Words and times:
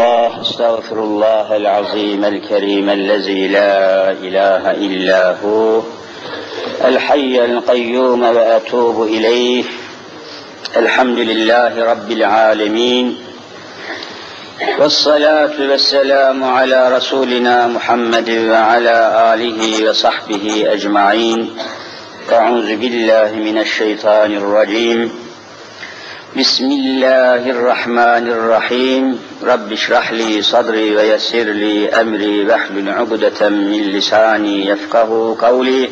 الله 0.00 0.40
أستغفر 0.40 0.98
الله 1.04 1.56
العظيم 1.56 2.24
الكريم 2.24 2.90
الذي 2.90 3.48
لا 3.48 4.10
إله 4.10 4.70
إلا 4.70 5.36
هو 5.44 5.82
الحي 6.84 7.44
القيوم 7.44 8.22
وأتوب 8.22 9.02
إليه. 9.02 9.64
الحمد 10.76 11.18
لله 11.18 11.84
رب 11.84 12.10
العالمين 12.10 13.16
والصلاة 14.78 15.56
والسلام 15.70 16.44
على 16.44 16.96
رسولنا 16.96 17.66
محمد 17.66 18.30
وعلى 18.30 18.98
آله 19.34 19.90
وصحبه 19.90 20.64
أجمعين. 20.72 21.56
أعوذ 22.32 22.76
بالله 22.76 23.30
من 23.34 23.58
الشيطان 23.58 24.36
الرجيم. 24.36 25.19
بسم 26.36 26.64
الله 26.64 27.50
الرحمن 27.50 28.28
الرحيم. 28.30 29.18
رب 29.42 29.72
اشرح 29.72 30.12
لي 30.12 30.42
صدري 30.42 30.96
ويسر 30.96 31.42
لي 31.42 31.88
أمري. 31.88 32.46
واحلل 32.46 32.88
عقدة 32.88 33.48
من 33.48 33.82
لساني 33.82 34.66
يفقه 34.66 35.36
قولي. 35.40 35.90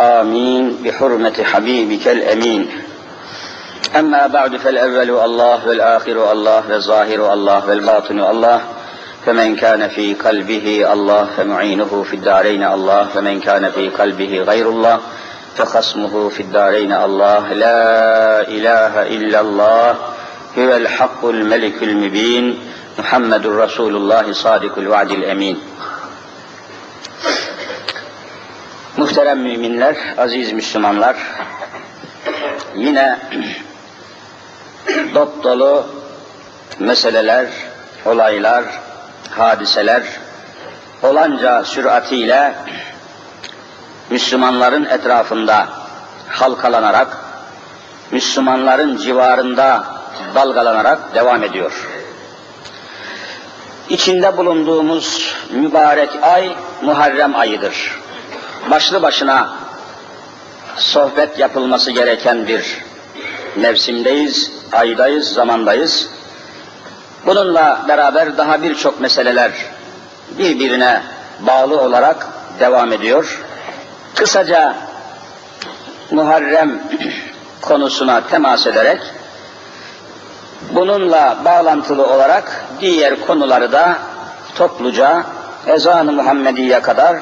آمين. 0.00 0.76
بحرمة 0.84 1.42
حبيبك 1.42 2.08
الأمين. 2.08 2.68
أما 3.98 4.26
بعد 4.26 4.56
فالأول 4.56 5.10
الله 5.10 5.68
والآخر 5.68 6.32
الله 6.32 6.62
والظاهر 6.70 7.32
الله 7.32 7.68
والباطن 7.68 8.20
الله. 8.20 8.60
فمن 9.26 9.56
كان 9.56 9.88
في 9.88 10.14
قلبه 10.14 10.92
الله 10.92 11.28
فمعينه 11.36 12.04
في 12.10 12.16
الدارين 12.16 12.64
الله. 12.64 13.06
فمن 13.14 13.40
كان 13.40 13.70
في 13.70 13.88
قلبه 13.88 14.38
غير 14.46 14.70
الله. 14.70 15.00
فخصمه 15.55 16.29
في 16.29 16.39
الدارين 16.39 16.93
الله 16.93 17.53
لا 17.53 18.41
إله 18.47 19.07
إلا 19.07 19.39
الله 19.41 19.89
هو 20.57 20.75
الحق 20.75 21.25
الملك 21.25 21.83
المبين 21.83 22.59
محمد 22.99 23.47
رسول 23.47 23.95
الله 23.95 24.33
صادق 24.33 24.77
الوعد 24.77 25.11
الأمين 25.11 25.59
Muhterem 28.97 29.39
müminler, 29.39 29.95
aziz 30.17 30.53
Müslümanlar, 30.53 31.15
yine 32.75 33.19
dop 35.15 35.43
dolu 35.43 35.85
meseleler, 36.79 37.47
olaylar, 38.05 38.63
hadiseler 39.37 40.03
olanca 41.03 41.63
süratiyle 41.63 42.53
Müslümanların 44.10 44.84
etrafında 44.84 45.68
halkalanarak, 46.28 47.16
Müslümanların 48.10 48.96
civarında 48.96 49.84
dalgalanarak 50.34 51.14
devam 51.14 51.42
ediyor. 51.42 51.88
İçinde 53.88 54.36
bulunduğumuz 54.36 55.34
mübarek 55.50 56.10
ay 56.22 56.56
Muharrem 56.82 57.36
ayıdır. 57.36 58.00
Başlı 58.70 59.02
başına 59.02 59.48
sohbet 60.76 61.38
yapılması 61.38 61.90
gereken 61.90 62.46
bir 62.48 62.84
mevsimdeyiz, 63.56 64.52
aydayız, 64.72 65.32
zamandayız. 65.32 66.10
Bununla 67.26 67.84
beraber 67.88 68.38
daha 68.38 68.62
birçok 68.62 69.00
meseleler 69.00 69.52
birbirine 70.38 71.02
bağlı 71.40 71.80
olarak 71.80 72.28
devam 72.60 72.92
ediyor. 72.92 73.45
Kısaca 74.16 74.74
Muharrem 76.10 76.82
konusuna 77.62 78.20
temas 78.26 78.66
ederek 78.66 79.00
bununla 80.70 81.36
bağlantılı 81.44 82.06
olarak 82.06 82.64
diğer 82.80 83.26
konuları 83.26 83.72
da 83.72 83.98
topluca 84.54 85.24
ezan-ı 85.66 86.12
Muhammediye 86.12 86.80
kadar 86.82 87.16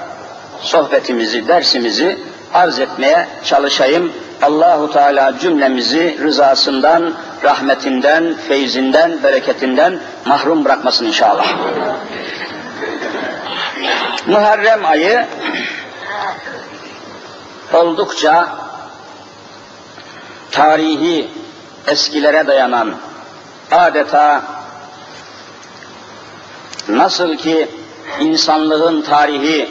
sohbetimizi, 0.61 1.49
dersimizi 1.49 2.19
arz 2.55 2.79
etmeye 2.79 3.29
çalışayım. 3.45 4.13
Allahu 4.43 4.93
Teala 4.93 5.39
cümlemizi 5.39 6.19
rızasından, 6.23 7.15
rahmetinden, 7.45 8.35
feyzinden, 8.49 9.23
bereketinden 9.23 9.99
mahrum 10.25 10.65
bırakmasın 10.65 11.07
inşallah. 11.07 11.47
Muharrem 14.27 14.85
ayı 14.85 15.27
oldukça 17.73 18.49
tarihi 20.51 21.31
eskilere 21.87 22.47
dayanan 22.47 22.95
adeta 23.71 24.43
nasıl 26.89 27.37
ki 27.37 27.69
insanlığın 28.21 29.03
tarihi 29.03 29.71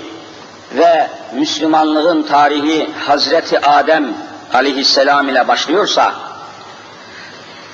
ve 0.72 1.10
Müslümanlığın 1.34 2.24
tarihi 2.24 2.90
Hazreti 3.06 3.60
Adem 3.60 4.14
aleyhisselam 4.54 5.30
ile 5.30 5.48
başlıyorsa 5.48 6.14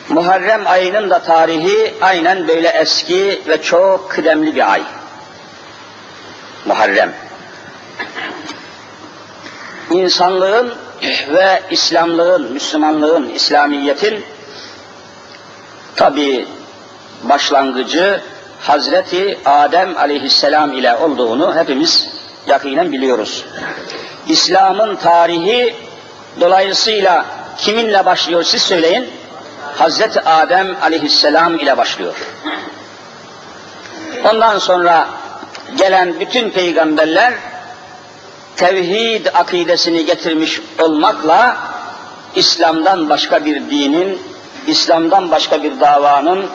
Muharrem 0.09 0.67
ayının 0.67 1.09
da 1.09 1.19
tarihi 1.19 1.93
aynen 2.01 2.47
böyle 2.47 2.67
eski 2.67 3.41
ve 3.47 3.61
çok 3.61 4.11
kıdemli 4.11 4.55
bir 4.55 4.71
ay. 4.71 4.81
Muharrem 6.65 7.13
insanlığın 9.91 10.73
ve 11.33 11.61
İslamlığın, 11.71 12.53
Müslümanlığın, 12.53 13.29
İslamiyetin 13.29 14.25
tabi 15.95 16.47
başlangıcı 17.23 18.21
Hazreti 18.59 19.39
Adem 19.45 19.97
aleyhisselam 19.97 20.73
ile 20.73 20.95
olduğunu 20.95 21.55
hepimiz 21.55 22.09
yakinen 22.47 22.91
biliyoruz. 22.91 23.45
İslam'ın 24.27 24.95
tarihi 24.95 25.75
dolayısıyla 26.39 27.25
kiminle 27.57 28.05
başlıyor 28.05 28.43
siz 28.43 28.61
söyleyin? 28.61 29.09
Hazreti 29.77 30.21
Adem 30.21 30.75
aleyhisselam 30.81 31.59
ile 31.59 31.77
başlıyor. 31.77 32.15
Ondan 34.29 34.59
sonra 34.59 35.07
gelen 35.77 36.19
bütün 36.19 36.49
peygamberler 36.49 37.33
tevhid 38.55 39.25
akidesini 39.33 40.05
getirmiş 40.05 40.61
olmakla 40.81 41.57
İslam'dan 42.35 43.09
başka 43.09 43.45
bir 43.45 43.55
dinin, 43.55 44.21
İslam'dan 44.67 45.31
başka 45.31 45.63
bir 45.63 45.79
davanın 45.79 46.45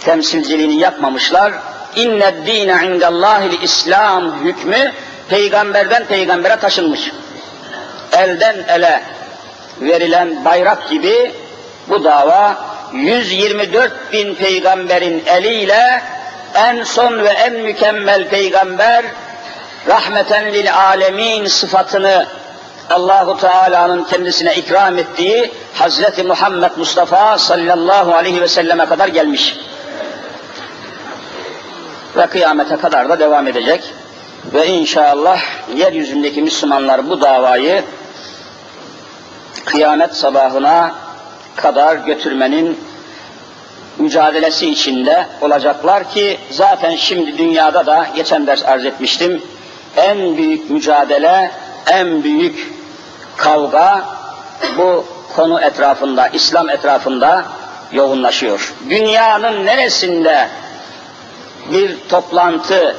temsilciliğini 0.00 0.80
yapmamışlar. 0.80 1.52
İnne 1.96 2.46
dine 2.46 2.86
indellahil 2.86 3.62
İslam 3.62 4.44
hükmü 4.44 4.92
peygamberden 5.28 6.04
peygambere 6.04 6.56
taşınmış. 6.56 7.12
Elden 8.12 8.56
ele 8.68 9.02
verilen 9.80 10.44
bayrak 10.44 10.90
gibi 10.90 11.32
bu 11.88 12.04
dava 12.04 12.58
124 12.92 14.12
bin 14.12 14.34
peygamberin 14.34 15.22
eliyle 15.26 16.02
en 16.54 16.82
son 16.82 17.18
ve 17.24 17.28
en 17.28 17.52
mükemmel 17.52 18.28
peygamber 18.28 19.04
rahmeten 19.88 20.52
lil 20.52 20.74
alemin 20.76 21.46
sıfatını 21.46 22.26
Allahu 22.90 23.36
Teala'nın 23.40 24.04
kendisine 24.04 24.54
ikram 24.54 24.98
ettiği 24.98 25.52
Hazreti 25.74 26.22
Muhammed 26.22 26.70
Mustafa 26.76 27.38
sallallahu 27.38 28.14
aleyhi 28.14 28.40
ve 28.40 28.48
selleme 28.48 28.86
kadar 28.86 29.08
gelmiş. 29.08 29.56
Ve 32.16 32.26
kıyamete 32.26 32.76
kadar 32.76 33.08
da 33.08 33.18
devam 33.18 33.46
edecek. 33.46 33.94
Ve 34.54 34.66
inşallah 34.66 35.40
yeryüzündeki 35.74 36.42
Müslümanlar 36.42 37.10
bu 37.10 37.20
davayı 37.20 37.82
kıyamet 39.64 40.16
sabahına 40.16 40.94
kadar 41.56 41.96
götürmenin 41.96 42.78
mücadelesi 43.98 44.70
içinde 44.70 45.26
olacaklar 45.40 46.10
ki 46.10 46.38
zaten 46.50 46.96
şimdi 46.96 47.38
dünyada 47.38 47.86
da 47.86 48.06
geçen 48.16 48.46
ders 48.46 48.64
arz 48.64 48.84
etmiştim 48.84 49.42
en 49.96 50.36
büyük 50.36 50.70
mücadele, 50.70 51.50
en 51.86 52.24
büyük 52.24 52.72
kavga 53.36 54.04
bu 54.78 55.04
konu 55.36 55.60
etrafında, 55.60 56.28
İslam 56.28 56.70
etrafında 56.70 57.44
yoğunlaşıyor. 57.92 58.74
Dünyanın 58.90 59.66
neresinde 59.66 60.48
bir 61.72 61.96
toplantı 62.08 62.96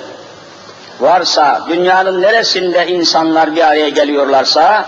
varsa, 1.00 1.62
dünyanın 1.70 2.22
neresinde 2.22 2.88
insanlar 2.88 3.56
bir 3.56 3.68
araya 3.68 3.90
geliyorlarsa, 3.90 4.86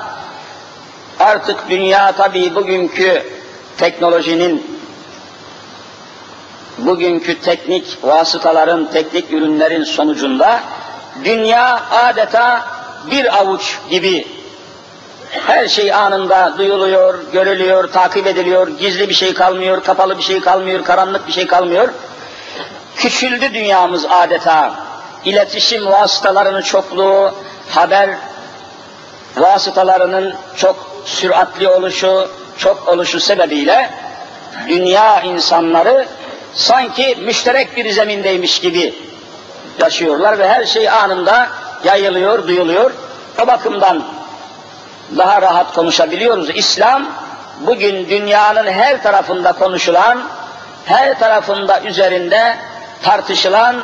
artık 1.20 1.70
dünya 1.70 2.12
tabii 2.12 2.56
bugünkü 2.56 3.24
teknolojinin, 3.78 4.80
bugünkü 6.78 7.40
teknik 7.40 7.98
vasıtaların, 8.04 8.90
teknik 8.94 9.32
ürünlerin 9.32 9.84
sonucunda 9.84 10.60
dünya 11.24 11.84
adeta 11.92 12.66
bir 13.12 13.38
avuç 13.38 13.80
gibi 13.90 14.28
her 15.30 15.68
şey 15.68 15.94
anında 15.94 16.58
duyuluyor, 16.58 17.32
görülüyor, 17.32 17.92
takip 17.92 18.28
ediliyor, 18.28 18.68
gizli 18.68 19.10
bir 19.10 19.14
şey 19.14 19.34
kalmıyor, 19.34 19.84
kapalı 19.84 20.18
bir 20.18 20.24
şey 20.24 20.40
kalmıyor, 20.40 20.84
karanlık 20.84 21.28
bir 21.28 21.34
şey 21.34 21.48
kalmıyor. 21.48 21.90
Küçüldü 22.96 23.54
dünyamız 23.54 24.06
adeta. 24.06 24.74
İletişim 25.26 25.86
vasıtalarının 25.86 26.62
çokluğu, 26.62 27.34
haber 27.70 28.10
vasıtalarının 29.38 30.34
çok 30.58 31.04
süratli 31.06 31.68
oluşu, 31.68 32.28
çok 32.58 32.88
oluşu 32.88 33.20
sebebiyle 33.20 33.90
dünya 34.68 35.22
insanları 35.22 36.08
sanki 36.54 37.18
müşterek 37.26 37.76
bir 37.78 37.92
zemindeymiş 37.92 38.60
gibi 38.60 38.94
yaşıyorlar 39.80 40.40
ve 40.40 40.50
her 40.50 40.66
şey 40.66 40.90
anında 40.90 41.50
yayılıyor, 41.84 42.48
duyuluyor. 42.48 42.92
O 43.44 43.48
bakımdan 43.48 44.04
daha 45.18 45.42
rahat 45.42 45.74
konuşabiliyoruz. 45.74 46.50
İslam 46.50 47.06
bugün 47.60 48.10
dünyanın 48.10 48.68
her 48.68 49.04
tarafında 49.04 49.52
konuşulan, 49.52 50.24
her 50.86 51.20
tarafında 51.20 51.82
üzerinde 51.82 52.58
tartışılan 53.04 53.76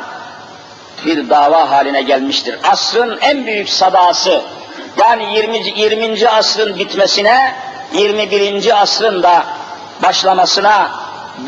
bir 1.06 1.30
dava 1.30 1.70
haline 1.70 2.02
gelmiştir. 2.02 2.58
Asrın 2.64 3.18
en 3.20 3.46
büyük 3.46 3.68
sadası, 3.68 4.42
yani 4.98 5.34
20. 5.34 5.80
20. 5.80 6.28
asrın 6.28 6.78
bitmesine, 6.78 7.54
21. 7.92 8.82
asrın 8.82 9.22
da 9.22 9.44
başlamasına 10.02 10.90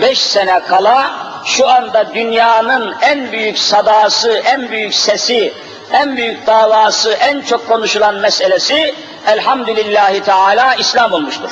5 0.00 0.18
sene 0.18 0.60
kala 0.60 1.10
şu 1.44 1.68
anda 1.68 2.14
dünyanın 2.14 2.94
en 3.02 3.32
büyük 3.32 3.58
sadası, 3.58 4.32
en 4.32 4.70
büyük 4.70 4.94
sesi, 4.94 5.52
en 5.92 6.16
büyük 6.16 6.46
davası, 6.46 7.12
en 7.12 7.40
çok 7.40 7.68
konuşulan 7.68 8.14
meselesi 8.14 8.94
elhamdülillahi 9.26 10.22
teala 10.22 10.74
İslam 10.74 11.12
olmuştur. 11.12 11.50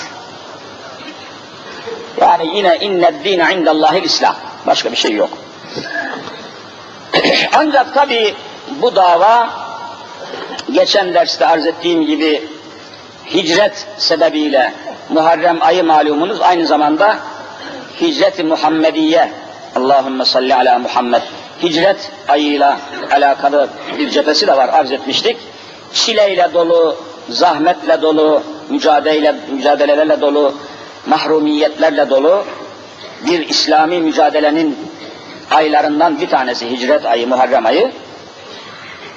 Yani 2.20 2.56
yine 2.56 2.78
inned 2.80 3.24
dine 3.24 3.54
indallahil 3.54 4.02
İslam. 4.02 4.34
Başka 4.66 4.92
bir 4.92 4.96
şey 4.96 5.12
yok. 5.12 5.30
Ancak 7.54 7.94
tabi 7.94 8.34
bu 8.70 8.96
dava 8.96 9.50
geçen 10.72 11.14
derste 11.14 11.46
arz 11.46 11.66
ettiğim 11.66 12.06
gibi 12.06 12.48
hicret 13.34 13.86
sebebiyle 13.98 14.74
Muharrem 15.08 15.62
ayı 15.62 15.84
malumunuz 15.84 16.40
aynı 16.40 16.66
zamanda 16.66 17.18
hicret-i 18.00 18.44
Muhammediye 18.44 19.32
Allahümme 19.76 20.24
salli 20.24 20.54
ala 20.54 20.78
Muhammed 20.78 21.22
hicret 21.62 22.12
ayıyla 22.28 22.76
alakalı 23.10 23.68
bir 23.98 24.10
cephesi 24.10 24.46
de 24.46 24.56
var 24.56 24.68
arz 24.68 24.92
etmiştik. 24.92 25.36
Çileyle 25.92 26.48
dolu, 26.54 26.96
zahmetle 27.28 28.02
dolu, 28.02 28.42
mücadele, 28.68 29.34
mücadelelerle 29.50 30.20
dolu, 30.20 30.54
mahrumiyetlerle 31.06 32.10
dolu 32.10 32.44
bir 33.26 33.48
İslami 33.48 34.00
mücadelenin 34.00 34.78
aylarından 35.50 36.20
bir 36.20 36.28
tanesi 36.28 36.70
hicret 36.70 37.06
ayı, 37.06 37.28
Muharrem 37.28 37.66
ayı. 37.66 37.92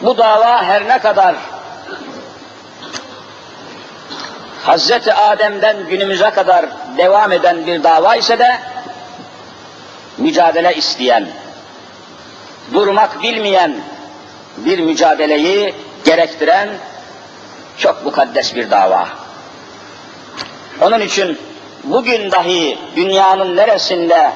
Bu 0.02 0.18
dava 0.18 0.64
her 0.64 0.88
ne 0.88 1.00
kadar 1.00 1.36
Hazreti 4.64 5.14
Adem'den 5.14 5.78
günümüze 5.90 6.30
kadar 6.30 6.66
devam 6.98 7.32
eden 7.32 7.68
bir 7.68 7.84
dava 7.84 8.16
ise 8.16 8.40
de 8.40 8.60
mücadele 10.18 10.76
isteyen, 10.76 11.28
durmak 12.74 13.24
bilmeyen 13.24 13.76
bir 14.58 14.80
mücadeleyi 14.80 15.76
gerektiren 16.06 16.70
çok 17.78 18.06
mukaddes 18.06 18.56
bir 18.56 18.72
dava. 18.72 19.08
Onun 20.82 21.00
için 21.00 21.38
bugün 21.84 22.32
dahi 22.32 22.80
dünyanın 22.96 23.56
neresinde 23.56 24.32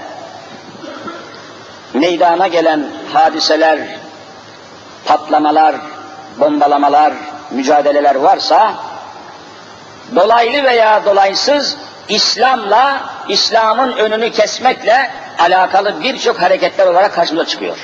meydana 1.94 2.48
gelen 2.48 2.86
hadiseler, 3.14 3.80
patlamalar, 5.06 5.76
bombalamalar, 6.40 7.14
mücadeleler 7.52 8.16
varsa 8.16 8.74
dolaylı 10.16 10.64
veya 10.64 11.06
dolaysız 11.06 11.78
İslam'la, 12.10 13.10
İslam'ın 13.28 13.92
önünü 13.92 14.32
kesmekle 14.32 15.12
alakalı 15.40 16.04
birçok 16.04 16.42
hareketler 16.42 16.88
olarak 16.88 17.14
karşımıza 17.14 17.46
çıkıyor. 17.48 17.78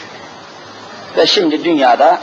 Ve 1.18 1.28
şimdi 1.28 1.64
dünyada 1.64 2.20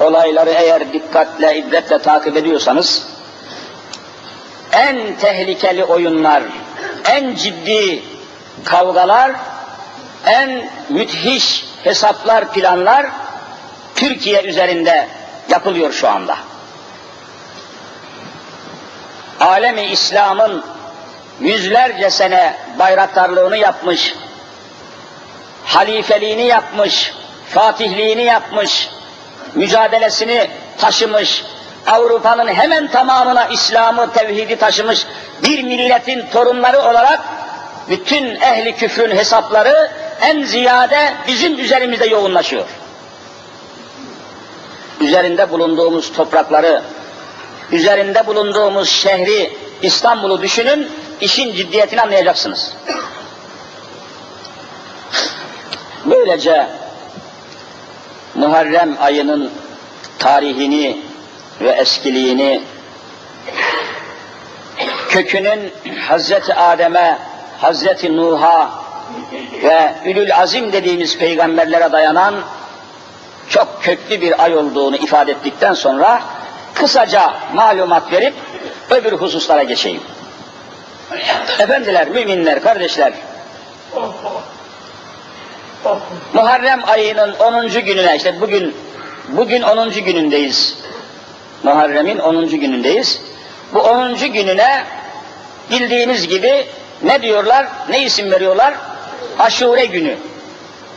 olayları 0.00 0.50
eğer 0.50 0.92
dikkatle, 0.92 1.58
ibretle 1.58 1.98
takip 1.98 2.36
ediyorsanız 2.36 3.06
en 4.72 5.16
tehlikeli 5.16 5.84
oyunlar, 5.84 6.42
en 7.04 7.34
ciddi 7.34 8.02
kavgalar, 8.64 9.32
en 10.26 10.70
müthiş 10.88 11.64
hesaplar, 11.84 12.52
planlar 12.52 13.06
Türkiye 13.94 14.42
üzerinde 14.42 15.08
yapılıyor 15.48 15.92
şu 15.92 16.08
anda. 16.08 16.36
Alemi 19.40 19.82
İslam'ın 19.82 20.64
yüzlerce 21.40 22.10
sene 22.10 22.56
bayraktarlığını 22.78 23.56
yapmış, 23.56 24.14
halifeliğini 25.64 26.46
yapmış, 26.46 27.12
fatihliğini 27.50 28.22
yapmış, 28.22 28.90
mücadelesini 29.54 30.50
taşımış, 30.78 31.44
Avrupa'nın 31.86 32.48
hemen 32.48 32.88
tamamına 32.88 33.46
İslam'ı, 33.46 34.12
tevhidi 34.12 34.56
taşımış 34.56 35.06
bir 35.42 35.62
milletin 35.62 36.24
torunları 36.32 36.80
olarak 36.80 37.20
bütün 37.88 38.24
ehli 38.24 38.76
küfrün 38.76 39.16
hesapları 39.16 39.90
en 40.20 40.42
ziyade 40.42 41.14
bizim 41.28 41.58
üzerimizde 41.58 42.06
yoğunlaşıyor. 42.06 42.64
Üzerinde 45.00 45.50
bulunduğumuz 45.50 46.12
toprakları, 46.12 46.82
üzerinde 47.72 48.26
bulunduğumuz 48.26 48.88
şehri, 48.88 49.52
İstanbul'u 49.82 50.42
düşünün, 50.42 50.88
işin 51.20 51.52
ciddiyetini 51.52 52.02
anlayacaksınız. 52.02 52.74
Böylece 56.04 56.66
Muharrem 58.34 58.96
ayının 59.00 59.50
tarihini 60.18 61.00
ve 61.60 61.70
eskiliğini 61.70 62.62
kökünün 65.08 65.72
Hazreti 66.08 66.54
Adem'e, 66.54 67.18
Hazreti 67.60 68.16
Nuh'a 68.16 68.70
ve 69.62 69.94
Ülül 70.04 70.36
Azim 70.36 70.72
dediğimiz 70.72 71.18
peygamberlere 71.18 71.92
dayanan 71.92 72.34
çok 73.48 73.82
köklü 73.82 74.20
bir 74.20 74.44
ay 74.44 74.56
olduğunu 74.56 74.96
ifade 74.96 75.32
ettikten 75.32 75.74
sonra 75.74 76.22
kısaca 76.78 77.34
malumat 77.54 78.12
verip 78.12 78.34
öbür 78.90 79.12
hususlara 79.12 79.62
geçeyim. 79.62 80.02
Efendiler, 81.58 82.08
müminler, 82.08 82.62
kardeşler, 82.62 83.12
Muharrem 86.34 86.82
ayının 86.86 87.32
10. 87.32 87.68
gününe, 87.68 88.16
işte 88.16 88.40
bugün 88.40 88.76
bugün 89.28 89.62
10. 89.62 89.90
günündeyiz. 89.90 90.78
Muharrem'in 91.62 92.18
10. 92.18 92.48
günündeyiz. 92.48 93.20
Bu 93.74 93.80
10. 93.80 94.16
gününe 94.16 94.84
bildiğiniz 95.70 96.28
gibi 96.28 96.66
ne 97.02 97.22
diyorlar, 97.22 97.66
ne 97.88 98.02
isim 98.02 98.30
veriyorlar? 98.30 98.74
Aşure 99.38 99.84
günü. 99.84 100.16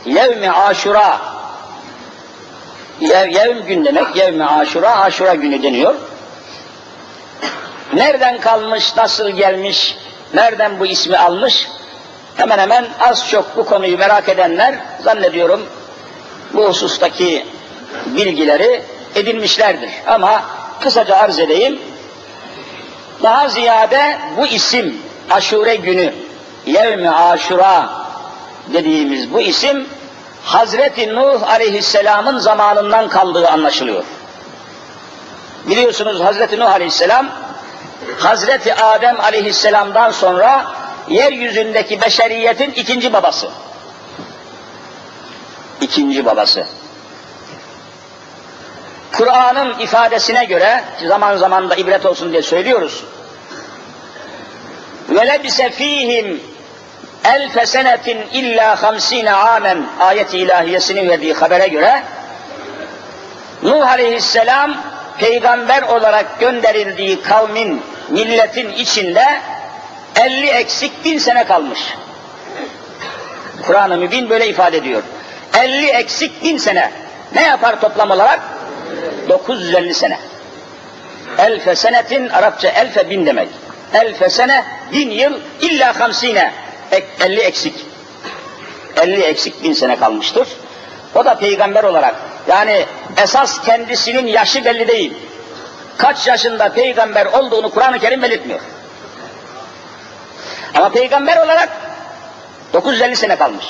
Yevmi 0.04 0.50
aşura. 0.52 1.20
Yev, 3.02 3.28
yevm 3.28 3.66
gün 3.66 3.84
demek, 3.84 4.16
yevmi 4.16 4.44
aşura, 4.44 5.00
aşura 5.00 5.34
günü 5.34 5.62
deniyor. 5.62 5.94
Nereden 7.92 8.40
kalmış, 8.40 8.96
nasıl 8.96 9.28
gelmiş, 9.30 9.96
nereden 10.34 10.80
bu 10.80 10.86
ismi 10.86 11.18
almış? 11.18 11.68
Hemen 12.36 12.58
hemen 12.58 12.86
az 13.00 13.28
çok 13.30 13.56
bu 13.56 13.66
konuyu 13.66 13.98
merak 13.98 14.28
edenler 14.28 14.74
zannediyorum 15.04 15.66
bu 16.54 16.64
husustaki 16.68 17.46
bilgileri 18.06 18.82
edinmişlerdir. 19.14 19.90
Ama 20.06 20.42
kısaca 20.80 21.16
arz 21.16 21.38
edeyim. 21.38 21.78
Daha 23.22 23.48
ziyade 23.48 24.18
bu 24.36 24.46
isim 24.46 24.96
Aşure 25.30 25.74
günü, 25.74 26.12
Yevmi 26.66 27.10
Aşura 27.10 27.90
dediğimiz 28.72 29.32
bu 29.32 29.40
isim 29.40 29.88
Hazreti 30.44 31.14
Nuh 31.14 31.48
Aleyhisselam'ın 31.48 32.38
zamanından 32.38 33.08
kaldığı 33.08 33.48
anlaşılıyor. 33.48 34.04
Biliyorsunuz 35.66 36.20
Hazreti 36.20 36.58
Nuh 36.60 36.70
Aleyhisselam 36.70 37.28
Hazreti 38.18 38.74
Adem 38.74 39.20
Aleyhisselam'dan 39.20 40.10
sonra 40.10 40.66
yeryüzündeki 41.08 42.00
beşeriyetin 42.00 42.70
ikinci 42.70 43.12
babası. 43.12 43.50
İkinci 45.80 46.26
babası. 46.26 46.66
Kur'an'ın 49.12 49.78
ifadesine 49.78 50.44
göre 50.44 50.84
zaman 51.06 51.36
zaman 51.36 51.70
da 51.70 51.74
ibret 51.74 52.06
olsun 52.06 52.32
diye 52.32 52.42
söylüyoruz. 52.42 53.04
Lebise 55.10 55.70
fihim 55.70 56.42
elfe 57.24 57.66
senetin 57.66 58.18
illa 58.32 58.82
hamsine 58.82 59.32
amen 59.32 59.86
ayet-i 60.00 60.38
ilahiyesinin 60.38 61.08
verdiği 61.08 61.34
habere 61.34 61.68
göre 61.68 62.02
Nuh 63.62 63.86
aleyhisselam 63.88 64.76
peygamber 65.18 65.82
olarak 65.82 66.40
gönderildiği 66.40 67.22
kavmin, 67.22 67.82
milletin 68.08 68.72
içinde 68.72 69.24
50 70.20 70.46
eksik 70.46 71.04
bin 71.04 71.18
sene 71.18 71.44
kalmış. 71.44 71.80
Kur'an-ı 73.66 73.98
Mübin 73.98 74.30
böyle 74.30 74.48
ifade 74.48 74.76
ediyor. 74.76 75.02
50 75.58 75.86
eksik 75.86 76.44
bin 76.44 76.58
sene. 76.58 76.90
Ne 77.34 77.42
yapar 77.42 77.80
toplam 77.80 78.10
olarak? 78.10 78.40
950 79.28 79.94
sene. 79.94 80.18
Elfe 81.38 81.74
senetin 81.74 82.28
Arapça 82.28 82.68
elfe 82.68 83.10
bin 83.10 83.26
demek. 83.26 83.48
Elfe 83.94 84.30
sene 84.30 84.64
bin 84.92 85.10
yıl 85.10 85.40
illa 85.60 86.00
hamsine. 86.00 86.52
50 86.92 87.40
eksik. 87.40 87.74
50 89.02 89.22
eksik 89.22 89.62
bin 89.62 89.72
sene 89.72 89.98
kalmıştır. 89.98 90.48
O 91.14 91.24
da 91.24 91.34
peygamber 91.34 91.84
olarak. 91.84 92.14
Yani 92.48 92.86
esas 93.16 93.64
kendisinin 93.64 94.26
yaşı 94.26 94.64
belli 94.64 94.88
değil. 94.88 95.14
Kaç 95.96 96.26
yaşında 96.26 96.68
peygamber 96.68 97.26
olduğunu 97.26 97.70
Kur'an-ı 97.70 97.98
Kerim 97.98 98.22
belirtmiyor. 98.22 98.60
Ama 100.74 100.88
peygamber 100.88 101.36
olarak 101.36 101.68
950 102.72 103.16
sene 103.16 103.36
kalmış. 103.36 103.66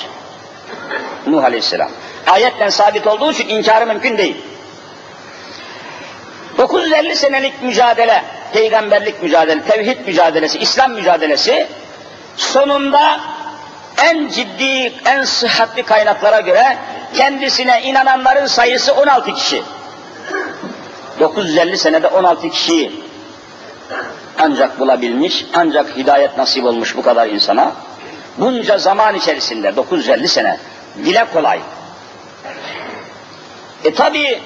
Nuh 1.27 1.43
Aleyhisselam. 1.43 1.89
Ayetten 2.27 2.69
sabit 2.69 3.07
olduğu 3.07 3.31
için 3.31 3.47
inkarı 3.47 3.87
mümkün 3.87 4.17
değil. 4.17 4.37
950 6.57 7.15
senelik 7.15 7.63
mücadele, 7.63 8.23
peygamberlik 8.53 9.23
mücadele, 9.23 9.61
tevhid 9.63 10.07
mücadelesi, 10.07 10.59
İslam 10.59 10.91
mücadelesi 10.91 11.67
sonunda 12.37 13.19
en 14.03 14.27
ciddi, 14.27 14.93
en 15.05 15.23
sıhhatli 15.23 15.83
kaynaklara 15.83 16.39
göre 16.39 16.77
kendisine 17.13 17.81
inananların 17.81 18.45
sayısı 18.45 18.93
16 18.93 19.33
kişi. 19.33 19.63
950 21.19 21.77
senede 21.77 22.07
16 22.07 22.49
kişiyi 22.49 23.03
ancak 24.39 24.79
bulabilmiş, 24.79 25.45
ancak 25.53 25.97
hidayet 25.97 26.37
nasip 26.37 26.65
olmuş 26.65 26.97
bu 26.97 27.01
kadar 27.01 27.27
insana. 27.27 27.71
Bunca 28.37 28.77
zaman 28.77 29.15
içerisinde 29.15 29.75
950 29.75 30.27
sene 30.27 30.57
dile 31.05 31.25
kolay. 31.33 31.59
E 33.83 33.93
tabi 33.93 34.41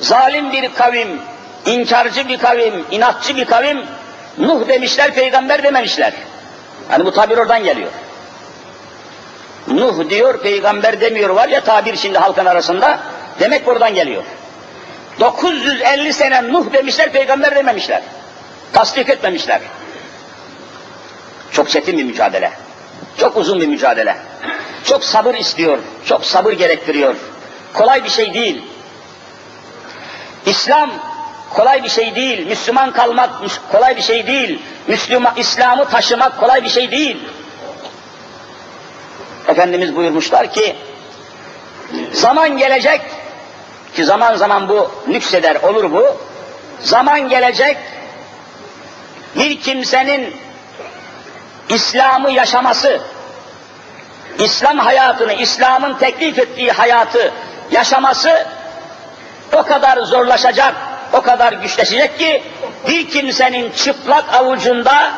zalim 0.00 0.52
bir 0.52 0.74
kavim, 0.74 1.20
inkarcı 1.66 2.28
bir 2.28 2.38
kavim, 2.38 2.84
inatçı 2.90 3.36
bir 3.36 3.44
kavim 3.44 3.82
Nuh 4.38 4.68
demişler, 4.68 5.14
peygamber 5.14 5.62
dememişler. 5.62 6.12
Hani 6.88 7.04
bu 7.04 7.12
tabir 7.12 7.38
oradan 7.38 7.64
geliyor. 7.64 7.90
Nuh 9.68 10.10
diyor, 10.10 10.42
peygamber 10.42 11.00
demiyor 11.00 11.30
var 11.30 11.48
ya 11.48 11.60
tabir 11.60 11.96
şimdi 11.96 12.18
halkın 12.18 12.46
arasında. 12.46 12.98
Demek 13.40 13.66
buradan 13.66 13.94
geliyor. 13.94 14.22
950 15.20 16.12
sene 16.12 16.52
Nuh 16.52 16.72
demişler, 16.72 17.12
peygamber 17.12 17.54
dememişler. 17.56 18.02
Tasdik 18.72 19.08
etmemişler. 19.08 19.60
Çok 21.52 21.70
çetin 21.70 21.98
bir 21.98 22.04
mücadele. 22.04 22.52
Çok 23.18 23.36
uzun 23.36 23.60
bir 23.60 23.66
mücadele. 23.66 24.16
Çok 24.84 25.04
sabır 25.04 25.34
istiyor, 25.34 25.78
çok 26.06 26.24
sabır 26.24 26.52
gerektiriyor. 26.52 27.14
Kolay 27.74 28.04
bir 28.04 28.08
şey 28.08 28.34
değil. 28.34 28.62
İslam 30.46 30.90
kolay 31.54 31.84
bir 31.84 31.88
şey 31.88 32.14
değil. 32.14 32.46
Müslüman 32.46 32.92
kalmak 32.92 33.30
kolay 33.72 33.96
bir 33.96 34.02
şey 34.02 34.26
değil. 34.26 34.62
Müslüman 34.88 35.32
İslam'ı 35.36 35.84
taşımak 35.84 36.40
kolay 36.40 36.64
bir 36.64 36.68
şey 36.68 36.90
değil. 36.90 37.28
Efendimiz 39.48 39.96
buyurmuşlar 39.96 40.52
ki 40.52 40.76
zaman 42.12 42.58
gelecek 42.58 43.00
ki 43.94 44.04
zaman 44.04 44.36
zaman 44.36 44.68
bu 44.68 44.90
nükseder 45.06 45.56
olur 45.56 45.92
bu. 45.92 46.16
Zaman 46.80 47.28
gelecek 47.28 47.76
bir 49.36 49.60
kimsenin 49.60 50.36
İslam'ı 51.68 52.30
yaşaması, 52.30 53.00
İslam 54.38 54.78
hayatını, 54.78 55.32
İslam'ın 55.32 55.94
teklif 55.94 56.38
ettiği 56.38 56.72
hayatı 56.72 57.32
yaşaması 57.70 58.46
o 59.52 59.62
kadar 59.62 59.98
zorlaşacak, 59.98 60.74
o 61.12 61.22
kadar 61.22 61.52
güçleşecek 61.52 62.18
ki 62.18 62.42
bir 62.88 63.10
kimsenin 63.10 63.70
çıplak 63.70 64.34
avucunda 64.34 65.12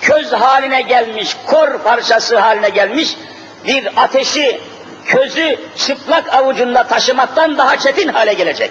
köz 0.00 0.32
haline 0.32 0.82
gelmiş, 0.82 1.36
kor 1.46 1.78
parçası 1.78 2.38
haline 2.38 2.68
gelmiş 2.68 3.16
bir 3.66 3.88
ateşi, 3.96 4.60
közü 5.06 5.58
çıplak 5.76 6.34
avucunda 6.34 6.86
taşımaktan 6.86 7.58
daha 7.58 7.76
çetin 7.76 8.08
hale 8.08 8.32
gelecek. 8.32 8.70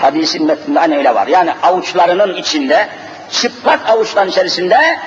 Hadisin 0.00 0.46
metninde 0.46 0.80
aynı 0.80 0.96
öyle 0.96 1.14
var. 1.14 1.26
Yani 1.26 1.52
avuçlarının 1.62 2.34
içinde, 2.34 2.88
çıplak 3.30 3.88
avuçların 3.88 4.30
içerisinde 4.30 4.98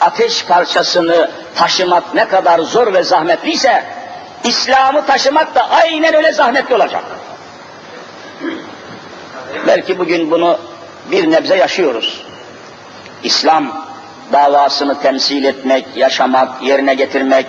ateş 0.00 0.44
parçasını 0.44 1.30
taşımak 1.54 2.14
ne 2.14 2.28
kadar 2.28 2.58
zor 2.58 2.94
ve 2.94 3.02
zahmetliyse, 3.02 3.84
İslam'ı 4.44 5.06
taşımak 5.06 5.54
da 5.54 5.70
aynen 5.70 6.14
öyle 6.14 6.32
zahmetli 6.32 6.74
olacak. 6.74 7.04
Belki 9.66 9.98
bugün 9.98 10.30
bunu 10.30 10.58
bir 11.10 11.30
nebze 11.30 11.56
yaşıyoruz. 11.56 12.22
İslam 13.22 13.86
davasını 14.32 15.00
temsil 15.00 15.44
etmek, 15.44 15.86
yaşamak, 15.96 16.62
yerine 16.62 16.94
getirmek, 16.94 17.46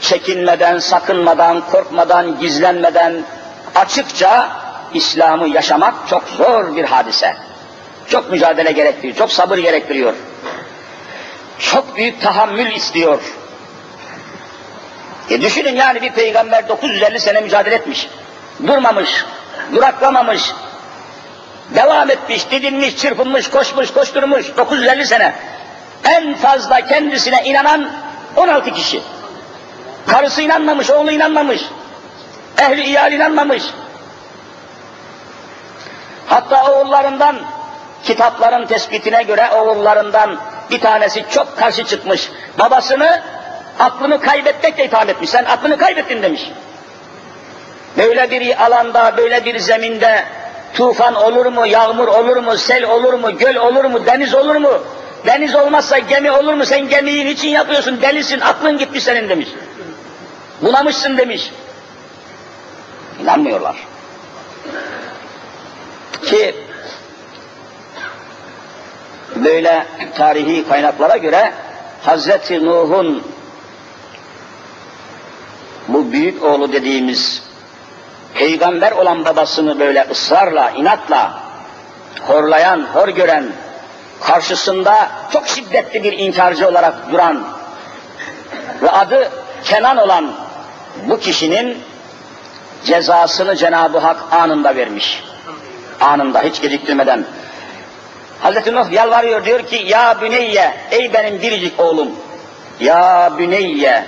çekinmeden, 0.00 0.78
sakınmadan, 0.78 1.62
korkmadan, 1.70 2.40
gizlenmeden 2.40 3.22
açıkça 3.74 4.48
İslam'ı 4.94 5.48
yaşamak 5.48 5.94
çok 6.10 6.28
zor 6.28 6.76
bir 6.76 6.84
hadise. 6.84 7.36
Çok 8.08 8.30
mücadele 8.30 8.72
gerektiriyor, 8.72 9.16
çok 9.16 9.32
sabır 9.32 9.58
gerektiriyor. 9.58 10.14
Çok 11.58 11.96
büyük 11.96 12.22
tahammül 12.22 12.72
istiyor. 12.72 13.22
E 15.30 15.40
düşünün 15.40 15.76
yani 15.76 16.02
bir 16.02 16.12
peygamber 16.12 16.68
950 16.68 17.20
sene 17.20 17.40
mücadele 17.40 17.74
etmiş. 17.74 18.08
Durmamış, 18.66 19.24
duraklamamış, 19.74 20.52
devam 21.74 22.10
etmiş, 22.10 22.50
didinmiş, 22.50 22.96
çırpınmış, 22.96 23.50
koşmuş, 23.50 23.92
koşturmuş 23.92 24.56
950 24.56 25.06
sene. 25.06 25.34
En 26.04 26.34
fazla 26.34 26.86
kendisine 26.86 27.42
inanan 27.44 27.90
16 28.36 28.72
kişi. 28.72 29.02
Karısı 30.06 30.42
inanmamış, 30.42 30.90
oğlu 30.90 31.10
inanmamış. 31.10 31.62
Ehli 32.58 32.82
iyal 32.84 33.12
inanmamış. 33.12 33.62
Hatta 36.26 36.72
oğullarından 36.72 37.36
kitapların 38.04 38.66
tespitine 38.66 39.22
göre 39.22 39.50
oğullarından 39.50 40.38
bir 40.70 40.80
tanesi 40.80 41.24
çok 41.30 41.58
karşı 41.58 41.84
çıkmış. 41.84 42.30
Babasını 42.58 43.22
aklını 43.78 44.20
kaybetmekle 44.20 44.84
itham 44.84 45.08
etmiş. 45.08 45.30
Sen 45.30 45.44
aklını 45.44 45.78
kaybettin 45.78 46.22
demiş. 46.22 46.50
Böyle 47.96 48.30
bir 48.30 48.64
alanda, 48.64 49.16
böyle 49.16 49.44
bir 49.44 49.58
zeminde 49.58 50.24
tufan 50.74 51.14
olur 51.14 51.46
mu, 51.46 51.66
yağmur 51.66 52.08
olur 52.08 52.36
mu, 52.36 52.56
sel 52.56 52.84
olur 52.84 53.14
mu, 53.14 53.38
göl 53.38 53.56
olur 53.56 53.84
mu, 53.84 54.06
deniz 54.06 54.34
olur 54.34 54.56
mu? 54.56 54.70
Deniz 55.26 55.54
olmazsa 55.54 55.98
gemi 55.98 56.30
olur 56.30 56.54
mu? 56.54 56.66
Sen 56.66 56.88
gemiyi 56.88 57.26
niçin 57.26 57.48
yapıyorsun? 57.48 58.02
Delisin, 58.02 58.40
aklın 58.40 58.78
gitmiş 58.78 59.04
senin 59.04 59.28
demiş. 59.28 59.48
Bulamışsın 60.62 61.18
demiş. 61.18 61.50
İnanmıyorlar. 63.22 63.76
Ki 66.22 66.54
böyle 69.36 69.86
tarihi 70.16 70.68
kaynaklara 70.68 71.16
göre 71.16 71.52
Hazreti 72.02 72.64
Nuh'un 72.64 73.22
bu 75.88 76.12
büyük 76.12 76.42
oğlu 76.42 76.72
dediğimiz 76.72 77.42
peygamber 78.34 78.92
olan 78.92 79.24
babasını 79.24 79.80
böyle 79.80 80.06
ısrarla, 80.10 80.70
inatla 80.70 81.32
horlayan, 82.26 82.86
hor 82.94 83.08
gören, 83.08 83.44
karşısında 84.20 85.08
çok 85.32 85.48
şiddetli 85.48 86.04
bir 86.04 86.12
inkarcı 86.12 86.68
olarak 86.68 87.12
duran 87.12 87.44
ve 88.82 88.90
adı 88.90 89.30
Kenan 89.64 89.96
olan 89.96 90.32
bu 91.08 91.18
kişinin 91.18 91.78
cezasını 92.84 93.56
Cenab-ı 93.56 93.98
Hak 93.98 94.16
anında 94.32 94.76
vermiş. 94.76 95.24
Anında 96.00 96.40
hiç 96.40 96.60
geciktirmeden. 96.60 97.24
Hazreti 98.40 98.74
Nuh 98.74 98.92
yalvarıyor 98.92 99.44
diyor 99.44 99.66
ki 99.66 99.84
ya 99.86 100.20
büneyye 100.20 100.74
ey 100.90 101.12
benim 101.12 101.42
biricik 101.42 101.80
oğlum 101.80 102.08
ya 102.80 103.32
büneyye 103.38 104.04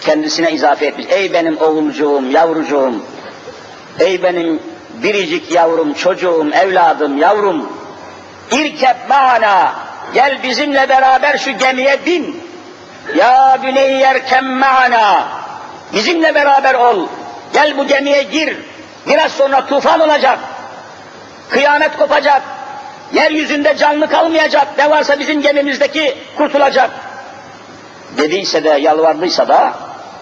kendisine 0.00 0.52
izafe 0.52 0.86
etmiş. 0.86 1.06
Ey 1.10 1.32
benim 1.32 1.60
oğulcuğum, 1.60 2.30
yavrucuğum, 2.30 2.94
ey 3.98 4.22
benim 4.22 4.62
biricik 5.02 5.52
yavrum, 5.52 5.92
çocuğum, 5.92 6.50
evladım, 6.52 7.18
yavrum, 7.18 7.68
İrkep 8.50 8.96
mana, 9.08 9.72
gel 10.14 10.42
bizimle 10.42 10.88
beraber 10.88 11.38
şu 11.38 11.58
gemiye 11.58 12.06
bin. 12.06 12.42
Ya 13.16 13.58
büneyyer 13.62 14.26
kemma'ana. 14.26 15.28
Bizimle 15.92 16.34
beraber 16.34 16.74
ol. 16.74 17.06
Gel 17.52 17.78
bu 17.78 17.86
gemiye 17.86 18.22
gir. 18.22 18.56
Biraz 19.08 19.32
sonra 19.32 19.66
tufan 19.66 20.00
olacak. 20.00 20.38
Kıyamet 21.50 21.96
kopacak. 21.96 22.42
Yeryüzünde 23.12 23.76
canlı 23.76 24.10
kalmayacak. 24.10 24.66
Ne 24.78 24.90
varsa 24.90 25.18
bizim 25.18 25.42
gemimizdeki 25.42 26.14
kurtulacak. 26.36 26.90
Dediyse 28.16 28.64
de 28.64 28.68
yalvardıysa 28.68 29.48
da 29.48 29.72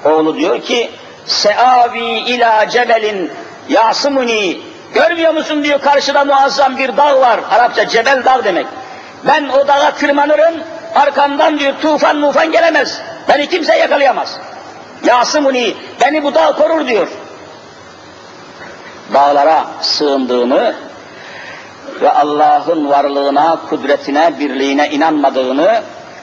oğlu 0.05 0.37
diyor 0.37 0.63
ki 0.63 0.91
Seavi 1.27 2.19
ila 2.19 2.69
cebelin 2.69 3.31
yasımuni 3.69 4.61
Görmüyor 4.95 5.35
musun 5.35 5.65
diyor 5.65 5.81
karşıda 5.81 6.25
muazzam 6.25 6.79
bir 6.79 6.97
dağ 6.97 7.21
var. 7.21 7.41
Arapça 7.51 7.89
cebel 7.89 8.25
dağ 8.25 8.45
demek. 8.45 8.67
Ben 9.27 9.49
o 9.49 9.69
dağa 9.69 9.91
tırmanırım, 9.91 10.55
arkamdan 10.95 11.59
diyor 11.59 11.73
tufan 11.83 12.17
mufan 12.17 12.53
gelemez. 12.53 13.01
Beni 13.29 13.49
kimse 13.49 13.77
yakalayamaz. 13.77 14.37
Yasımuni, 15.05 15.75
beni 16.01 16.23
bu 16.23 16.35
dağ 16.35 16.53
korur 16.53 16.87
diyor. 16.87 17.09
Dağlara 19.15 19.65
sığındığını 19.81 20.75
ve 22.01 22.11
Allah'ın 22.11 22.89
varlığına, 22.89 23.59
kudretine, 23.71 24.39
birliğine 24.39 24.91
inanmadığını 24.91 25.83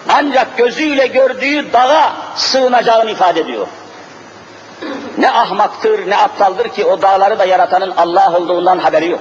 ancak 0.09 0.57
gözüyle 0.57 1.07
gördüğü 1.07 1.73
dağa 1.73 2.13
sığınacağını 2.35 3.11
ifade 3.11 3.39
ediyor. 3.39 3.67
Ne 5.17 5.31
ahmaktır, 5.31 6.09
ne 6.09 6.17
aptaldır 6.17 6.69
ki 6.69 6.85
o 6.85 7.01
dağları 7.01 7.39
da 7.39 7.45
yaratanın 7.45 7.93
Allah 7.97 8.37
olduğundan 8.37 8.77
haberi 8.77 9.09
yok. 9.09 9.19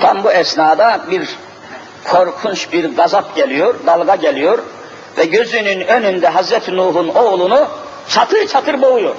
Tam 0.00 0.24
bu 0.24 0.32
esnada 0.32 1.00
bir 1.10 1.38
korkunç 2.04 2.72
bir 2.72 2.96
gazap 2.96 3.36
geliyor, 3.36 3.74
dalga 3.86 4.14
geliyor 4.14 4.58
ve 5.18 5.24
gözünün 5.24 5.80
önünde 5.80 6.28
Hazreti 6.28 6.76
Nuh'un 6.76 7.08
oğlunu 7.08 7.68
çatır 8.08 8.48
çatır 8.48 8.82
boğuyor. 8.82 9.16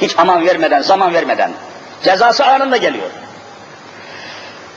Hiç 0.00 0.14
aman 0.18 0.46
vermeden, 0.46 0.82
zaman 0.82 1.14
vermeden. 1.14 1.52
Cezası 2.04 2.44
anında 2.44 2.76
geliyor. 2.76 3.08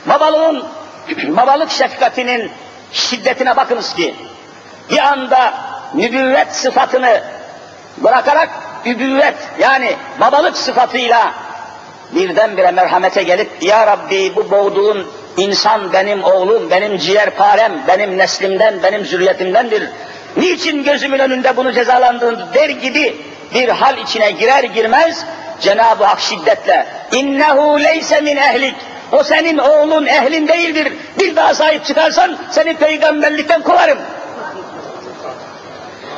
Babalığın, 0.06 0.64
babalık 1.36 1.70
şefkatinin 1.70 2.52
şiddetine 2.92 3.56
bakınız 3.56 3.94
ki 3.94 4.14
bir 4.90 4.98
anda 4.98 5.54
nübüvvet 5.94 6.56
sıfatını 6.56 7.20
bırakarak 7.96 8.48
übüvvet 8.84 9.34
yani 9.58 9.96
babalık 10.20 10.56
sıfatıyla 10.56 11.32
birdenbire 12.14 12.70
merhamete 12.70 13.22
gelip 13.22 13.50
Ya 13.60 13.86
Rabbi 13.86 14.36
bu 14.36 14.50
boğduğun 14.50 15.06
insan 15.36 15.92
benim 15.92 16.24
oğlum, 16.24 16.70
benim 16.70 16.98
ciğerparem, 16.98 17.72
benim 17.88 18.18
neslimden, 18.18 18.82
benim 18.82 19.04
zürriyetimdendir. 19.04 19.88
Niçin 20.36 20.84
gözümün 20.84 21.18
önünde 21.18 21.56
bunu 21.56 21.72
cezalandığın 21.72 22.40
der 22.54 22.70
gibi 22.70 23.16
bir 23.54 23.68
hal 23.68 23.98
içine 23.98 24.30
girer 24.30 24.64
girmez 24.64 25.24
Cenab-ı 25.60 26.04
Hak 26.04 26.20
şiddetle 26.20 26.86
innehu 27.12 27.80
leyse 27.80 28.20
min 28.20 28.36
ehlik 28.36 28.74
o 29.12 29.22
senin 29.22 29.58
oğlun 29.58 30.06
ehlin 30.06 30.48
değildir. 30.48 30.92
Bir 31.20 31.36
daha 31.36 31.54
sahip 31.54 31.84
çıkarsan 31.84 32.38
seni 32.50 32.76
peygamberlikten 32.76 33.62
kovarım. 33.62 33.98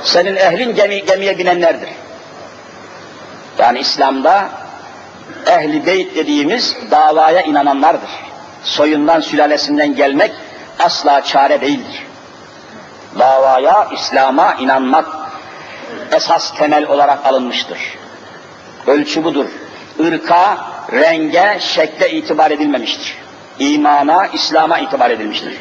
Senin 0.05 0.37
ehlin 0.37 0.75
gemi, 0.75 1.05
gemiye 1.05 1.39
binenlerdir. 1.39 1.89
Yani 3.59 3.79
İslam'da 3.79 4.49
ehli 5.47 5.87
beyt 5.87 6.17
dediğimiz 6.17 6.77
davaya 6.91 7.43
inananlardır. 7.43 8.11
Soyundan, 8.63 9.21
sülalesinden 9.21 9.97
gelmek 9.97 10.33
asla 10.79 11.25
çare 11.25 11.61
değildir. 11.61 12.07
Davaya, 13.19 13.89
İslam'a 13.95 14.55
inanmak 14.55 15.07
esas 16.13 16.55
temel 16.59 16.87
olarak 16.87 17.27
alınmıştır. 17.27 17.79
Ölçü 18.87 19.25
budur. 19.25 19.47
Irka, 19.99 20.59
renge, 20.93 21.59
şekle 21.61 22.11
itibar 22.11 22.51
edilmemiştir. 22.51 23.17
İmana, 23.59 24.27
İslam'a 24.27 24.79
itibar 24.79 25.11
edilmiştir. 25.11 25.59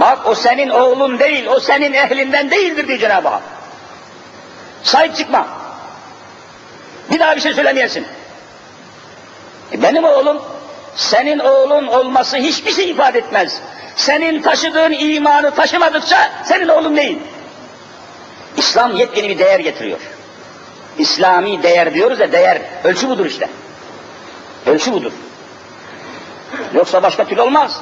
Bak 0.00 0.26
o 0.26 0.34
senin 0.34 0.68
oğlun 0.68 1.18
değil, 1.18 1.46
o 1.46 1.60
senin 1.60 1.92
ehlinden 1.92 2.50
değildir 2.50 2.88
diyor 2.88 2.98
Cenab-ı 2.98 3.28
Hak. 3.28 3.42
Sahip 4.82 5.16
çıkma. 5.16 5.46
Bir 7.10 7.18
daha 7.18 7.36
bir 7.36 7.40
şey 7.40 7.54
söylemeyesin. 7.54 8.06
E 9.72 9.82
benim 9.82 10.04
oğlum, 10.04 10.42
senin 10.96 11.38
oğlun 11.38 11.86
olması 11.86 12.36
hiçbir 12.36 12.72
şey 12.72 12.90
ifade 12.90 13.18
etmez. 13.18 13.60
Senin 13.96 14.42
taşıdığın 14.42 14.92
imanı 14.92 15.54
taşımadıkça 15.54 16.30
senin 16.44 16.68
oğlun 16.68 16.96
değil. 16.96 17.18
İslam 18.56 18.96
yepyeni 18.96 19.28
bir 19.28 19.38
değer 19.38 19.60
getiriyor. 19.60 20.00
İslami 20.98 21.62
değer 21.62 21.94
diyoruz 21.94 22.20
ya 22.20 22.32
değer, 22.32 22.58
ölçü 22.84 23.08
budur 23.08 23.26
işte. 23.26 23.48
Ölçü 24.66 24.92
budur. 24.92 25.12
Yoksa 26.74 27.02
başka 27.02 27.24
türlü 27.24 27.40
olmaz. 27.40 27.80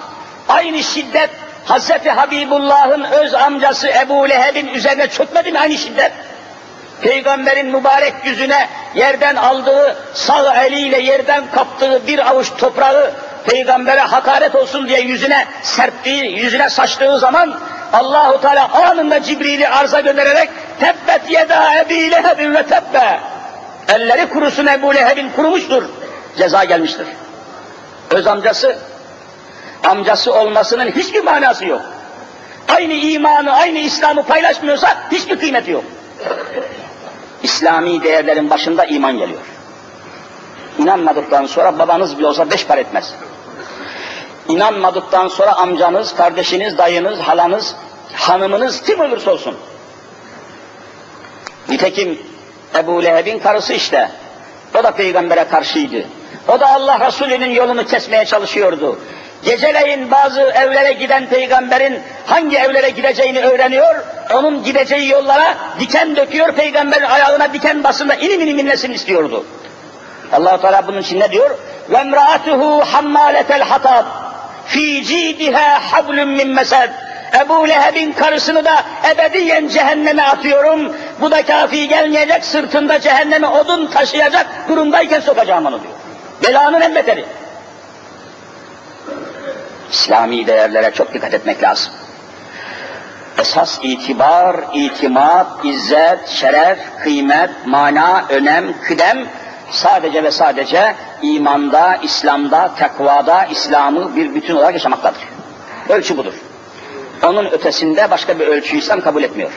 Aynı 0.49 0.83
şiddet 0.83 1.31
Hazreti 1.67 2.11
Habibullah'ın 2.11 3.05
öz 3.05 3.35
amcası 3.35 3.89
Ebu 3.89 4.29
Leheb'in 4.29 4.67
üzerine 4.67 5.09
çökmedi 5.09 5.53
mi 5.53 5.59
aynı 5.59 5.79
şiddet? 5.79 6.13
Peygamberin 7.01 7.67
mübarek 7.67 8.15
yüzüne 8.25 8.69
yerden 8.95 9.37
aldığı, 9.37 9.97
sağ 10.15 10.65
eliyle 10.65 11.01
yerden 11.01 11.51
kaptığı 11.51 12.07
bir 12.07 12.31
avuç 12.31 12.53
toprağı 12.59 13.13
peygambere 13.47 14.01
hakaret 14.01 14.55
olsun 14.55 14.89
diye 14.89 15.01
yüzüne 15.01 15.47
serptiği, 15.63 16.39
yüzüne 16.39 16.71
saçtığı 16.71 17.19
zaman 17.19 17.61
Allahu 17.93 18.41
Teala 18.41 18.69
anında 18.73 19.23
Cibril'i 19.23 19.69
arza 19.69 20.01
göndererek 20.01 20.51
tebbet 20.81 21.31
yeda 21.31 21.75
ebi 21.79 22.11
lehebin 22.11 22.55
ve 22.55 22.63
tebbe 22.63 23.21
elleri 23.89 24.29
kurusun 24.29 24.67
Ebu 24.67 24.95
Leheb'in 24.95 25.31
kurumuştur. 25.31 25.85
Ceza 26.39 26.65
gelmiştir. 26.65 27.07
Öz 28.11 28.27
amcası, 28.27 28.79
amcası 29.87 30.35
olmasının 30.35 30.91
hiçbir 30.91 31.25
manası 31.25 31.67
yok. 31.67 31.83
Aynı 32.69 32.93
imanı, 32.93 33.53
aynı 33.53 33.79
İslam'ı 33.79 34.23
paylaşmıyorsa 34.23 34.89
hiçbir 35.13 35.39
kıymeti 35.39 35.71
yok. 35.71 35.85
İslami 37.43 38.03
değerlerin 38.03 38.51
başında 38.51 38.85
iman 38.85 39.19
geliyor. 39.19 39.41
İnanmadıktan 40.79 41.47
sonra 41.47 41.79
babanız 41.79 42.19
bile 42.19 42.27
olsa 42.27 42.51
beş 42.51 42.67
par 42.67 42.79
etmez. 42.79 43.15
İnanmadıktan 44.49 45.29
sonra 45.29 45.53
amcanız, 45.53 46.15
kardeşiniz, 46.15 46.79
dayınız, 46.79 47.19
halanız, 47.19 47.75
hanımınız 48.13 48.83
kim 48.83 49.01
olursa 49.01 49.31
olsun. 49.31 49.57
Nitekim 51.69 52.19
Ebu 52.75 53.05
Leheb'in 53.05 53.39
karısı 53.39 53.73
işte. 53.73 54.11
O 54.81 54.85
da 54.85 54.91
peygambere 54.91 55.45
karşıydı. 55.49 56.05
O 56.49 56.61
da 56.61 56.75
Allah 56.75 57.07
Resulü'nün 57.07 57.51
yolunu 57.51 57.87
kesmeye 57.87 58.25
çalışıyordu. 58.25 58.99
Geceleyin 59.45 60.11
bazı 60.11 60.41
evlere 60.41 60.93
giden 60.93 61.27
peygamberin 61.27 62.01
hangi 62.27 62.57
evlere 62.57 62.91
gideceğini 62.91 63.41
öğreniyor, 63.41 63.95
onun 64.35 64.65
gideceği 64.65 65.09
yollara 65.09 65.55
diken 65.81 66.17
döküyor, 66.17 66.53
peygamberin 66.53 67.05
ayağına 67.05 67.53
diken 67.53 67.85
basında 67.85 68.15
inim 68.15 68.41
inim 68.41 68.59
inlesin 68.59 68.93
istiyordu. 68.93 69.45
allah 70.33 70.61
Teala 70.61 70.87
bunun 70.87 70.99
için 70.99 71.21
ne 71.21 71.31
diyor? 71.31 71.51
وَمْرَأَتُهُ 71.93 72.83
حَمَّالَةَ 72.83 73.61
الْحَطَابِ 73.61 74.05
ف۪ي 74.69 75.03
جِيدِهَا 75.03 75.79
حَبْلٌ 75.91 76.19
مِّنْ 76.39 76.61
مَسَدٍ 76.61 76.91
Ebu 77.45 77.69
Leheb'in 77.69 78.13
karısını 78.13 78.65
da 78.65 78.83
ebediyen 79.11 79.69
cehenneme 79.69 80.23
atıyorum. 80.23 80.97
Bu 81.21 81.31
da 81.31 81.43
kafi 81.43 81.89
gelmeyecek, 81.89 82.45
sırtında 82.45 83.01
cehenneme 83.01 83.47
odun 83.47 83.87
taşıyacak 83.87 84.47
durumdayken 84.69 85.21
sokacağım 85.21 85.67
onu 85.67 85.81
diyor. 85.83 85.95
Belanın 86.45 86.81
en 86.81 86.95
beteri. 86.95 87.25
İslami 89.93 90.47
değerlere 90.47 90.91
çok 90.91 91.15
dikkat 91.15 91.35
etmek 91.35 91.63
lazım. 91.63 91.93
Esas 93.39 93.79
itibar, 93.83 94.57
itimat, 94.75 95.65
izzet, 95.65 96.29
şeref, 96.29 96.79
kıymet, 97.03 97.51
mana, 97.67 98.25
önem, 98.29 98.81
kıdem 98.83 99.19
sadece 99.71 100.25
ve 100.25 100.31
sadece 100.31 100.95
imanda, 101.23 101.99
İslam'da, 102.03 102.75
takvada, 102.79 103.45
İslam'ı 103.45 104.17
bir 104.17 104.35
bütün 104.35 104.57
olarak 104.57 104.75
yaşamaktadır. 104.75 105.23
Ölçü 105.89 106.17
budur. 106.17 106.35
Onun 107.23 107.45
ötesinde 107.45 108.11
başka 108.11 108.39
bir 108.39 108.47
ölçü 108.47 108.77
İslam 108.77 109.01
kabul 109.01 109.23
etmiyor. 109.23 109.51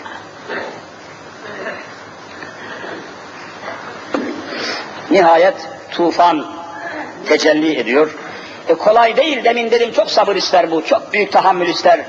Nihayet 5.11 5.55
tufan 5.91 6.45
tecelli 7.25 7.79
ediyor. 7.79 8.15
E 8.69 8.73
kolay 8.73 9.17
değil 9.17 9.43
demin 9.43 9.71
dedim 9.71 9.91
çok 9.91 10.11
sabır 10.11 10.35
ister 10.35 10.71
bu, 10.71 10.85
çok 10.85 11.13
büyük 11.13 11.31
tahammül 11.31 11.67
ister. 11.67 11.99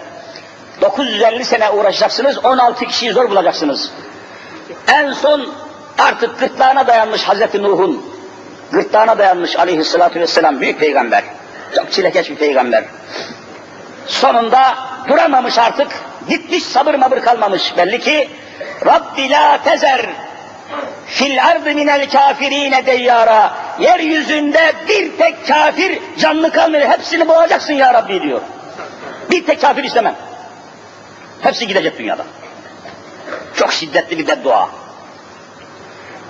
950 0.80 1.44
sene 1.44 1.70
uğraşacaksınız, 1.70 2.44
16 2.44 2.86
kişiyi 2.86 3.12
zor 3.12 3.30
bulacaksınız. 3.30 3.92
En 4.88 5.12
son 5.12 5.54
artık 5.98 6.40
gırtlağına 6.40 6.86
dayanmış 6.86 7.24
Hazreti 7.24 7.62
Nuh'un, 7.62 8.06
gırtlağına 8.72 9.18
dayanmış 9.18 9.56
aleyhissalatü 9.56 10.20
vesselam 10.20 10.60
büyük 10.60 10.80
peygamber. 10.80 11.24
Çok 11.76 11.92
çilekeş 11.92 12.30
bir 12.30 12.36
peygamber. 12.36 12.84
Sonunda 14.06 14.74
duramamış 15.08 15.58
artık, 15.58 15.88
Gitmiş 16.28 16.64
sabır 16.64 16.94
mabır 16.94 17.20
kalmamış 17.20 17.76
belli 17.76 18.00
ki 18.00 18.28
Rabbi 18.86 19.30
la 19.30 19.62
tezer 19.64 20.06
fil 21.06 21.46
ardı 21.46 21.74
minel 21.74 22.10
kafirine 22.10 22.86
deyyara 22.86 23.52
yeryüzünde 23.80 24.72
bir 24.88 25.16
tek 25.16 25.46
kafir 25.48 25.98
canlı 26.18 26.52
kalmıyor 26.52 26.88
hepsini 26.88 27.28
boğacaksın 27.28 27.72
ya 27.72 27.94
Rabbi 27.94 28.22
diyor. 28.22 28.40
Bir 29.30 29.46
tek 29.46 29.60
kafir 29.60 29.84
istemem. 29.84 30.14
Hepsi 31.40 31.66
gidecek 31.66 31.98
dünyada. 31.98 32.24
Çok 33.54 33.72
şiddetli 33.72 34.18
bir 34.18 34.26
beddua. 34.26 34.68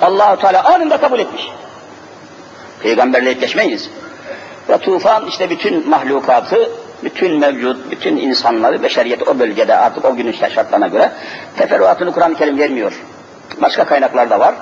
Allahu 0.03 0.41
Teala 0.41 0.65
anında 0.65 0.97
kabul 0.97 1.19
etmiş. 1.19 1.49
Peygamberle 2.83 3.33
geçmeyiz. 3.33 3.91
Ve 4.69 4.79
tufan 4.79 5.27
işte 5.27 5.51
bütün 5.51 5.89
mahlukatı, 5.89 6.71
bütün 7.05 7.39
mevcut, 7.39 7.91
bütün 7.91 8.17
insanları, 8.17 8.83
beşeriyeti 8.83 9.25
o 9.25 9.39
bölgede 9.39 9.77
artık 9.77 10.05
o 10.05 10.17
günün 10.17 10.33
şartlarına 10.33 10.89
göre 10.89 11.13
teferruatını 11.57 12.13
Kur'an-ı 12.13 12.35
Kerim 12.35 12.59
vermiyor. 12.59 12.93
Başka 13.61 13.85
kaynaklar 13.85 14.31
da 14.31 14.41
var. 14.41 14.55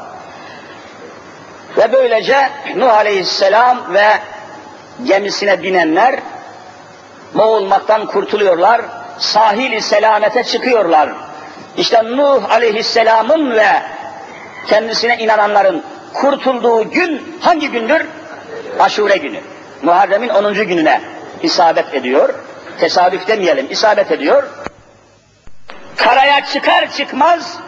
Ve 1.77 1.93
böylece 1.93 2.51
Nuh 2.77 2.95
Aleyhisselam 2.95 3.95
ve 3.95 4.07
gemisine 5.05 5.63
binenler 5.63 6.15
boğulmaktan 7.35 8.07
kurtuluyorlar, 8.07 8.81
sahili 9.19 9.81
selamete 9.81 10.45
çıkıyorlar. 10.45 11.11
İşte 11.77 12.05
Nuh 12.05 12.51
Aleyhisselam'ın 12.51 13.51
ve 13.51 13.69
kendisine 14.67 15.19
inananların 15.19 15.85
kurtulduğu 16.15 16.91
gün 16.91 17.39
hangi 17.41 17.71
gündür? 17.71 18.07
Aşure 18.79 19.17
günü. 19.17 19.41
Muharrem'in 19.83 20.29
10. 20.29 20.55
gününe 20.55 21.01
isabet 21.43 21.95
ediyor. 21.95 22.35
Tesadüf 22.81 23.29
demeyelim, 23.29 23.67
isabet 23.71 24.13
ediyor. 24.13 24.49
Karaya 25.97 26.45
çıkar 26.45 26.93
çıkmaz 26.93 27.59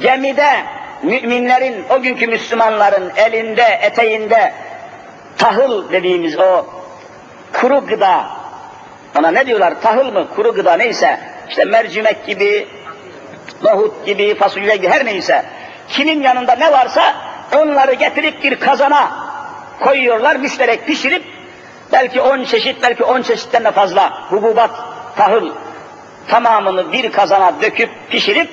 gemide 0.00 0.64
müminlerin, 1.04 1.84
o 1.90 2.02
günkü 2.02 2.26
Müslümanların 2.26 3.12
elinde, 3.16 3.78
eteğinde 3.82 4.52
tahıl 5.38 5.92
dediğimiz 5.92 6.38
o 6.38 6.66
kuru 7.52 7.86
gıda, 7.86 8.26
ona 9.18 9.30
ne 9.30 9.46
diyorlar? 9.46 9.80
Tahıl 9.82 10.12
mı, 10.12 10.28
kuru 10.36 10.54
gıda 10.54 10.76
neyse, 10.76 11.20
işte 11.48 11.64
mercimek 11.64 12.26
gibi, 12.26 12.68
nohut 13.62 14.06
gibi, 14.06 14.34
fasulye 14.34 14.76
gibi 14.76 14.88
her 14.88 15.04
neyse, 15.04 15.44
kimin 15.88 16.22
yanında 16.22 16.54
ne 16.54 16.72
varsa 16.72 17.14
onları 17.56 17.94
getirip 17.94 18.42
bir 18.42 18.60
kazana 18.60 19.12
koyuyorlar, 19.80 20.36
müşterek 20.36 20.86
pişirip 20.86 21.24
belki 21.92 22.20
on 22.20 22.44
çeşit, 22.44 22.82
belki 22.82 23.04
on 23.04 23.22
çeşitten 23.22 23.64
de 23.64 23.70
fazla 23.70 24.30
hububat, 24.30 24.70
tahıl 25.16 25.52
tamamını 26.28 26.92
bir 26.92 27.12
kazana 27.12 27.52
döküp 27.62 27.90
pişirip 28.10 28.50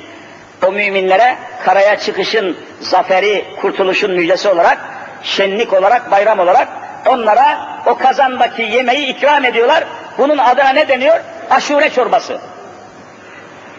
o 0.67 0.71
müminlere 0.71 1.37
karaya 1.65 1.99
çıkışın 1.99 2.57
zaferi, 2.79 3.45
kurtuluşun 3.61 4.11
müjdesi 4.11 4.49
olarak, 4.49 4.77
şenlik 5.23 5.73
olarak, 5.73 6.11
bayram 6.11 6.39
olarak 6.39 6.67
onlara 7.07 7.67
o 7.85 7.97
kazandaki 7.97 8.61
yemeği 8.61 9.07
ikram 9.07 9.45
ediyorlar. 9.45 9.83
Bunun 10.17 10.37
adına 10.37 10.69
ne 10.69 10.87
deniyor? 10.87 11.19
Aşure 11.49 11.89
çorbası. 11.89 12.39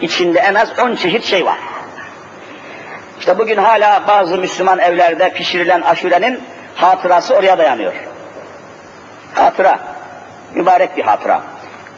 İçinde 0.01 0.39
en 0.39 0.53
az 0.53 0.79
on 0.79 0.95
çeşit 0.95 1.25
şey 1.25 1.45
var. 1.45 1.57
İşte 3.19 3.37
bugün 3.37 3.57
hala 3.57 4.07
bazı 4.07 4.37
Müslüman 4.37 4.79
evlerde 4.79 5.33
pişirilen 5.33 5.81
aşurenin 5.81 6.43
hatırası 6.75 7.35
oraya 7.35 7.57
dayanıyor. 7.57 7.93
Hatıra. 9.33 9.79
Mübarek 10.53 10.97
bir 10.97 11.03
hatıra. 11.03 11.41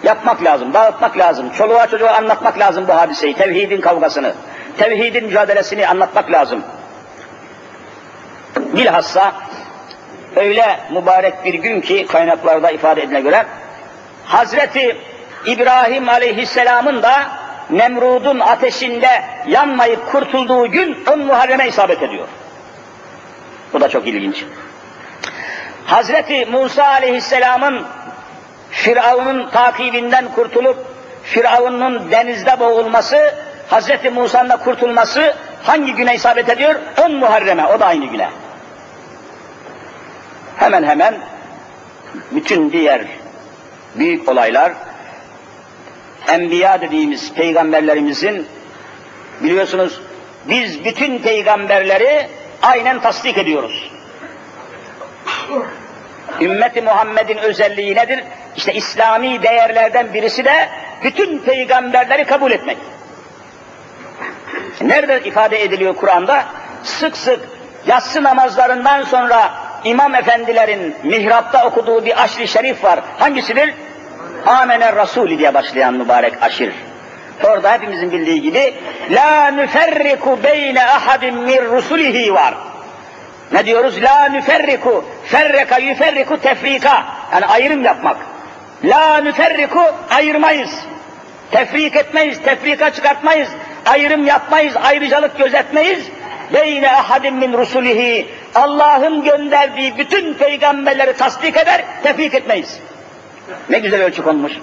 Yapmak 0.04 0.44
lazım, 0.44 0.74
dağıtmak 0.74 1.18
lazım, 1.18 1.50
çoluğa 1.50 1.88
çocuğa 1.88 2.12
anlatmak 2.12 2.60
lazım 2.60 2.88
bu 2.88 2.96
hadiseyi, 2.96 3.34
tevhidin 3.34 3.82
kavgasını, 3.82 4.34
tevhidin 4.78 5.26
mücadelesini 5.26 5.88
anlatmak 5.88 6.32
lazım. 6.32 6.64
Bilhassa 8.56 9.34
öyle 10.36 10.80
mübarek 10.92 11.46
bir 11.46 11.54
gün 11.54 11.82
ki 11.82 12.08
kaynaklarda 12.08 12.72
ifade 12.72 13.02
edilene 13.02 13.22
göre 13.22 13.46
Hazreti 14.26 14.98
İbrahim 15.46 16.10
Aleyhisselam'ın 16.10 17.04
da 17.04 17.28
Nemrud'un 17.70 18.40
ateşinde 18.40 19.22
yanmayıp 19.48 20.12
kurtulduğu 20.12 20.72
gün 20.72 21.06
on 21.14 21.20
Muharrem'e 21.20 21.68
isabet 21.68 22.04
ediyor. 22.04 22.28
Bu 23.74 23.82
da 23.82 23.90
çok 23.90 24.08
ilginç. 24.08 24.46
Hazreti 25.86 26.46
Musa 26.46 26.86
Aleyhisselam'ın 26.86 27.86
Firavun'un 28.72 29.50
takibinden 29.50 30.32
kurtulup 30.36 30.78
Firavun'un 31.24 32.12
denizde 32.12 32.60
boğulması, 32.60 33.36
Hazreti 33.68 34.10
Musa'nın 34.10 34.50
da 34.50 34.58
kurtulması 34.58 35.36
hangi 35.64 35.94
güne 35.94 36.16
isabet 36.16 36.50
ediyor? 36.50 36.76
10 37.06 37.16
Muharrem'e, 37.16 37.66
o 37.66 37.80
da 37.80 37.86
aynı 37.86 38.06
güne. 38.06 38.30
Hemen 40.58 40.84
hemen 40.84 41.16
bütün 42.32 42.72
diğer 42.72 43.02
büyük 43.96 44.30
olaylar 44.30 44.74
Enbiya 46.28 46.82
dediğimiz 46.82 47.34
peygamberlerimizin 47.34 48.48
biliyorsunuz 49.44 50.02
biz 50.46 50.86
bütün 50.86 51.20
peygamberleri 51.20 52.28
aynen 52.62 53.02
tasdik 53.02 53.38
ediyoruz. 53.38 53.92
Ümmeti 56.42 56.82
Muhammed'in 56.82 57.38
özelliği 57.38 57.96
nedir? 57.96 58.24
İşte 58.56 58.74
İslami 58.74 59.44
değerlerden 59.44 60.14
birisi 60.14 60.46
de 60.46 60.70
bütün 61.04 61.40
peygamberleri 61.40 62.26
kabul 62.26 62.52
etmek. 62.52 62.78
Nerede 64.82 65.22
ifade 65.26 65.64
ediliyor 65.64 65.96
Kur'an'da? 65.96 66.44
Sık 66.84 67.18
sık 67.18 67.40
yatsı 67.88 68.24
namazlarından 68.24 69.04
sonra 69.04 69.52
imam 69.84 70.16
efendilerin 70.16 70.96
mihrapta 71.04 71.68
okuduğu 71.68 72.06
bir 72.06 72.24
aşri 72.24 72.48
şerif 72.48 72.84
var. 72.84 73.00
Hangisidir? 73.20 73.74
Amener 74.46 74.96
Rasul 74.96 75.38
diye 75.38 75.54
başlayan 75.54 75.94
mübarek 75.94 76.44
aşir. 76.44 76.74
Orada 77.44 77.74
hepimizin 77.74 78.12
bildiği 78.12 78.42
gibi 78.42 78.74
la 79.12 79.48
nüferriku 79.48 80.40
beyne 80.44 80.86
ahadin 80.86 81.36
min 81.36 81.66
rusulihi 81.66 82.34
var. 82.34 82.54
Ne 83.52 83.66
diyoruz? 83.66 84.04
La 84.04 84.30
nüferriku, 84.30 85.06
ferreka 85.26 85.78
yüferriku 85.78 86.38
tefrika. 86.42 87.06
Yani 87.34 87.46
ayrım 87.46 87.84
yapmak. 87.84 88.18
La 88.84 89.18
nüferriku, 89.18 89.82
ayırmayız. 90.10 90.80
Tefrik 91.52 91.96
etmeyiz, 91.96 92.42
tefrika 92.42 92.90
çıkartmayız. 92.90 93.50
Ayrım 93.86 94.26
yapmayız, 94.26 94.76
ayrıcalık 94.84 95.38
gözetmeyiz. 95.38 96.08
Beyne 96.54 96.92
ahadin 96.92 97.36
min 97.36 97.54
rusulihi. 97.54 98.28
Allah'ın 98.56 99.24
gönderdiği 99.24 99.98
bütün 99.98 100.34
peygamberleri 100.34 101.14
tasdik 101.14 101.58
eder, 101.58 101.84
tefrik 102.04 102.34
etmeyiz. 102.34 102.80
Ne 103.70 103.80
güzel 103.80 104.04
ölçü 104.04 104.24
konmuş. 104.24 104.54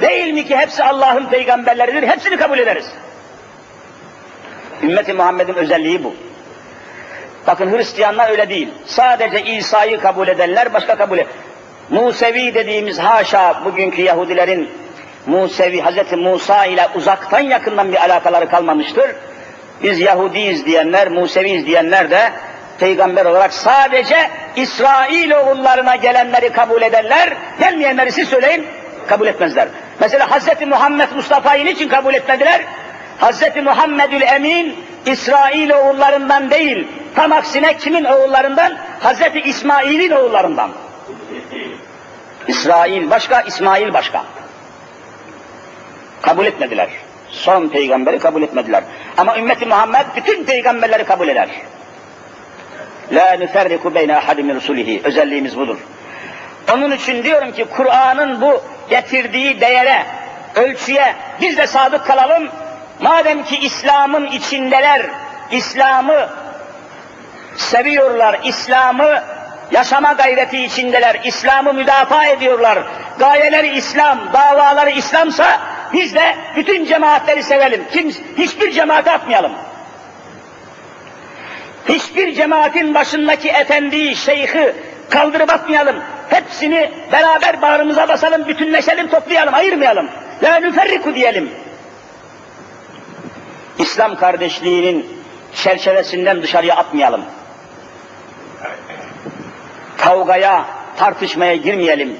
Değil 0.00 0.32
mi 0.32 0.46
ki 0.46 0.56
hepsi 0.56 0.84
Allah'ın 0.84 1.26
peygamberleridir, 1.26 2.08
hepsini 2.08 2.36
kabul 2.36 2.58
ederiz. 2.58 2.86
Ümmeti 4.82 5.12
Muhammed'in 5.12 5.54
özelliği 5.54 6.04
bu. 6.04 6.14
Bakın 7.46 7.72
Hristiyanlar 7.72 8.30
öyle 8.30 8.48
değil. 8.48 8.68
Sadece 8.86 9.42
İsa'yı 9.42 10.00
kabul 10.00 10.28
edenler 10.28 10.74
başka 10.74 10.96
kabul 10.96 11.18
et. 11.18 11.26
Musevi 11.90 12.54
dediğimiz 12.54 12.98
haşa 12.98 13.64
bugünkü 13.64 14.02
Yahudilerin 14.02 14.70
Musevi, 15.28 15.82
Hz. 15.82 16.12
Musa 16.12 16.64
ile 16.64 16.88
uzaktan 16.94 17.40
yakından 17.40 17.92
bir 17.92 17.96
alakaları 17.96 18.48
kalmamıştır. 18.48 19.10
Biz 19.82 20.00
Yahudiyiz 20.00 20.66
diyenler, 20.66 21.08
Museviyiz 21.08 21.66
diyenler 21.66 22.10
de 22.10 22.32
peygamber 22.78 23.24
olarak 23.24 23.52
sadece 23.52 24.30
İsrail 24.56 25.30
oğullarına 25.30 25.96
gelenleri 25.96 26.48
kabul 26.52 26.82
ederler, 26.82 27.36
gelmeyenleri 27.60 28.12
siz 28.12 28.28
söyleyin, 28.28 28.66
kabul 29.08 29.26
etmezler. 29.26 29.68
Mesela 30.00 30.26
Hz. 30.26 30.66
Muhammed 30.66 31.08
Mustafa'yı 31.16 31.64
niçin 31.64 31.88
kabul 31.88 32.14
etmediler? 32.14 32.60
Hz. 33.20 33.42
Muhammedül 33.64 34.22
Emin, 34.22 34.76
İsrail 35.06 35.70
oğullarından 35.70 36.50
değil, 36.50 36.88
tam 37.14 37.32
aksine 37.32 37.76
kimin 37.76 38.04
oğullarından? 38.04 38.78
Hz. 39.00 39.20
İsmail'in 39.44 40.10
oğullarından. 40.10 40.70
İsrail 42.48 43.10
başka, 43.10 43.40
İsmail 43.40 43.92
başka. 43.92 44.24
Kabul 46.22 46.46
etmediler. 46.46 46.88
Son 47.30 47.68
peygamberi 47.68 48.18
kabul 48.18 48.42
etmediler. 48.42 48.82
Ama 49.16 49.38
ümmeti 49.38 49.66
Muhammed 49.66 50.06
bütün 50.16 50.44
peygamberleri 50.44 51.04
kabul 51.04 51.28
eder. 51.28 51.48
La 53.12 53.32
nüferriku 53.32 53.94
beyne 53.94 54.16
ahadim 54.16 54.54
rusulihi. 54.54 55.00
Özelliğimiz 55.04 55.58
budur. 55.58 55.76
Onun 56.72 56.90
için 56.90 57.22
diyorum 57.22 57.52
ki 57.52 57.64
Kur'an'ın 57.76 58.40
bu 58.40 58.62
getirdiği 58.90 59.60
değere, 59.60 60.02
ölçüye 60.54 61.14
biz 61.40 61.56
de 61.56 61.66
sadık 61.66 62.06
kalalım. 62.06 62.48
Madem 63.00 63.44
ki 63.44 63.56
İslam'ın 63.56 64.26
içindeler, 64.26 65.06
İslam'ı 65.50 66.28
seviyorlar, 67.56 68.40
İslam'ı 68.44 69.22
yaşama 69.70 70.12
gayreti 70.12 70.64
içindeler, 70.64 71.20
İslam'ı 71.24 71.74
müdafaa 71.74 72.26
ediyorlar. 72.26 72.78
Gayeleri 73.18 73.76
İslam, 73.76 74.32
davaları 74.32 74.90
İslamsa 74.90 75.60
biz 75.92 76.14
de 76.14 76.36
bütün 76.56 76.84
cemaatleri 76.84 77.42
sevelim. 77.42 77.84
Kim, 77.92 78.10
hiçbir 78.38 78.72
cemaate 78.72 79.10
atmayalım. 79.10 79.52
Hiçbir 81.88 82.34
cemaatin 82.34 82.94
başındaki 82.94 83.48
efendiyi, 83.48 84.16
şeyhi 84.16 84.74
kaldırıp 85.10 85.52
atmayalım. 85.52 85.96
Hepsini 86.30 86.90
beraber 87.12 87.62
bağrımıza 87.62 88.08
basalım, 88.08 88.48
bütünleşelim, 88.48 89.08
toplayalım, 89.08 89.54
ayırmayalım. 89.54 90.08
La 90.42 90.56
nüferriku 90.56 91.14
diyelim. 91.14 91.50
İslam 93.78 94.16
kardeşliğinin 94.16 95.06
çerçevesinden 95.54 96.42
dışarıya 96.42 96.76
atmayalım. 96.76 97.24
Kavgaya, 99.98 100.66
tartışmaya 100.96 101.56
girmeyelim. 101.56 102.16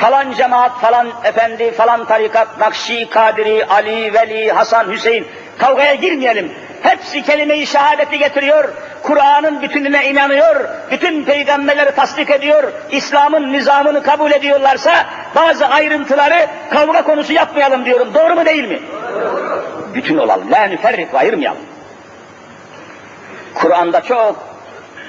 Falan 0.00 0.32
cemaat, 0.32 0.80
falan 0.80 1.08
efendi, 1.24 1.70
falan 1.70 2.04
tarikat, 2.04 2.58
Nakşi, 2.58 3.08
Kadiri, 3.10 3.66
Ali, 3.66 4.14
Veli, 4.14 4.52
Hasan, 4.52 4.90
Hüseyin 4.92 5.26
kavgaya 5.58 5.94
girmeyelim. 5.94 6.52
Hepsi 6.82 7.22
kelime-i 7.22 7.66
şehadeti 7.66 8.18
getiriyor, 8.18 8.68
Kur'an'ın 9.02 9.62
bütününe 9.62 10.10
inanıyor, 10.10 10.68
bütün 10.90 11.24
peygamberleri 11.24 11.94
tasdik 11.94 12.30
ediyor, 12.30 12.72
İslam'ın 12.90 13.52
nizamını 13.52 14.02
kabul 14.02 14.30
ediyorlarsa 14.30 15.06
bazı 15.34 15.66
ayrıntıları 15.66 16.46
kavga 16.70 17.02
konusu 17.02 17.32
yapmayalım 17.32 17.84
diyorum. 17.84 18.14
Doğru 18.14 18.34
mu 18.34 18.46
değil 18.46 18.68
mi? 18.68 18.78
Bütün 19.94 20.16
olalım. 20.18 20.52
La 20.52 20.64
nüferrik 20.64 21.14
ayırmayalım. 21.14 21.62
Kur'an'da 23.54 24.00
çok 24.00 24.36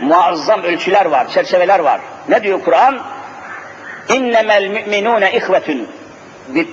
muazzam 0.01 0.63
ölçüler 0.63 1.05
var, 1.05 1.27
çerçeveler 1.27 1.79
var. 1.79 2.01
Ne 2.29 2.43
diyor 2.43 2.61
Kur'an? 2.65 3.01
İnnemel 4.13 4.67
müminune 4.67 5.33
ihvetün. 5.33 5.87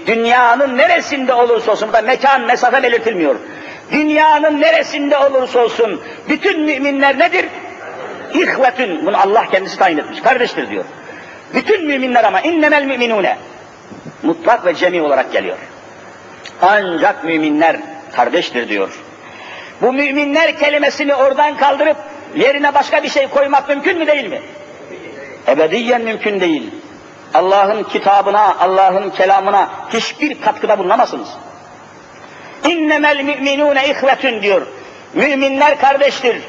Dünyanın 0.06 0.78
neresinde 0.78 1.34
olursa 1.34 1.72
olsun, 1.72 1.92
da 1.92 2.02
mekan, 2.02 2.40
mesafe 2.40 2.82
belirtilmiyor. 2.82 3.36
Dünyanın 3.92 4.60
neresinde 4.60 5.18
olursa 5.18 5.58
olsun, 5.58 6.02
bütün 6.28 6.60
müminler 6.60 7.18
nedir? 7.18 7.46
İhvetün. 8.34 9.06
Bunu 9.06 9.20
Allah 9.20 9.46
kendisi 9.50 9.78
tayin 9.78 9.98
etmiş. 9.98 10.20
Kardeştir 10.20 10.70
diyor. 10.70 10.84
Bütün 11.54 11.86
müminler 11.86 12.24
ama 12.24 12.40
innemel 12.40 12.84
müminune. 12.84 13.36
Mutlak 14.22 14.66
ve 14.66 14.74
cemi 14.74 15.02
olarak 15.02 15.32
geliyor. 15.32 15.56
Ancak 16.62 17.24
müminler 17.24 17.76
kardeştir 18.12 18.68
diyor. 18.68 18.90
Bu 19.82 19.92
müminler 19.92 20.58
kelimesini 20.58 21.14
oradan 21.14 21.56
kaldırıp 21.56 21.96
yerine 22.36 22.74
başka 22.74 23.02
bir 23.02 23.08
şey 23.08 23.28
koymak 23.28 23.68
mümkün 23.68 23.98
mü 23.98 24.06
değil 24.06 24.26
mi? 24.30 24.40
Ebediyen 25.48 26.02
mümkün 26.02 26.40
değil. 26.40 26.70
Allah'ın 27.34 27.82
kitabına, 27.82 28.56
Allah'ın 28.60 29.10
kelamına 29.10 29.68
hiçbir 29.92 30.40
katkıda 30.40 30.78
bulunamazsınız. 30.78 31.28
İnnemel 32.64 33.24
müminune 33.24 33.88
ihvetün 33.88 34.42
diyor. 34.42 34.66
Müminler 35.14 35.80
kardeştir. 35.80 36.42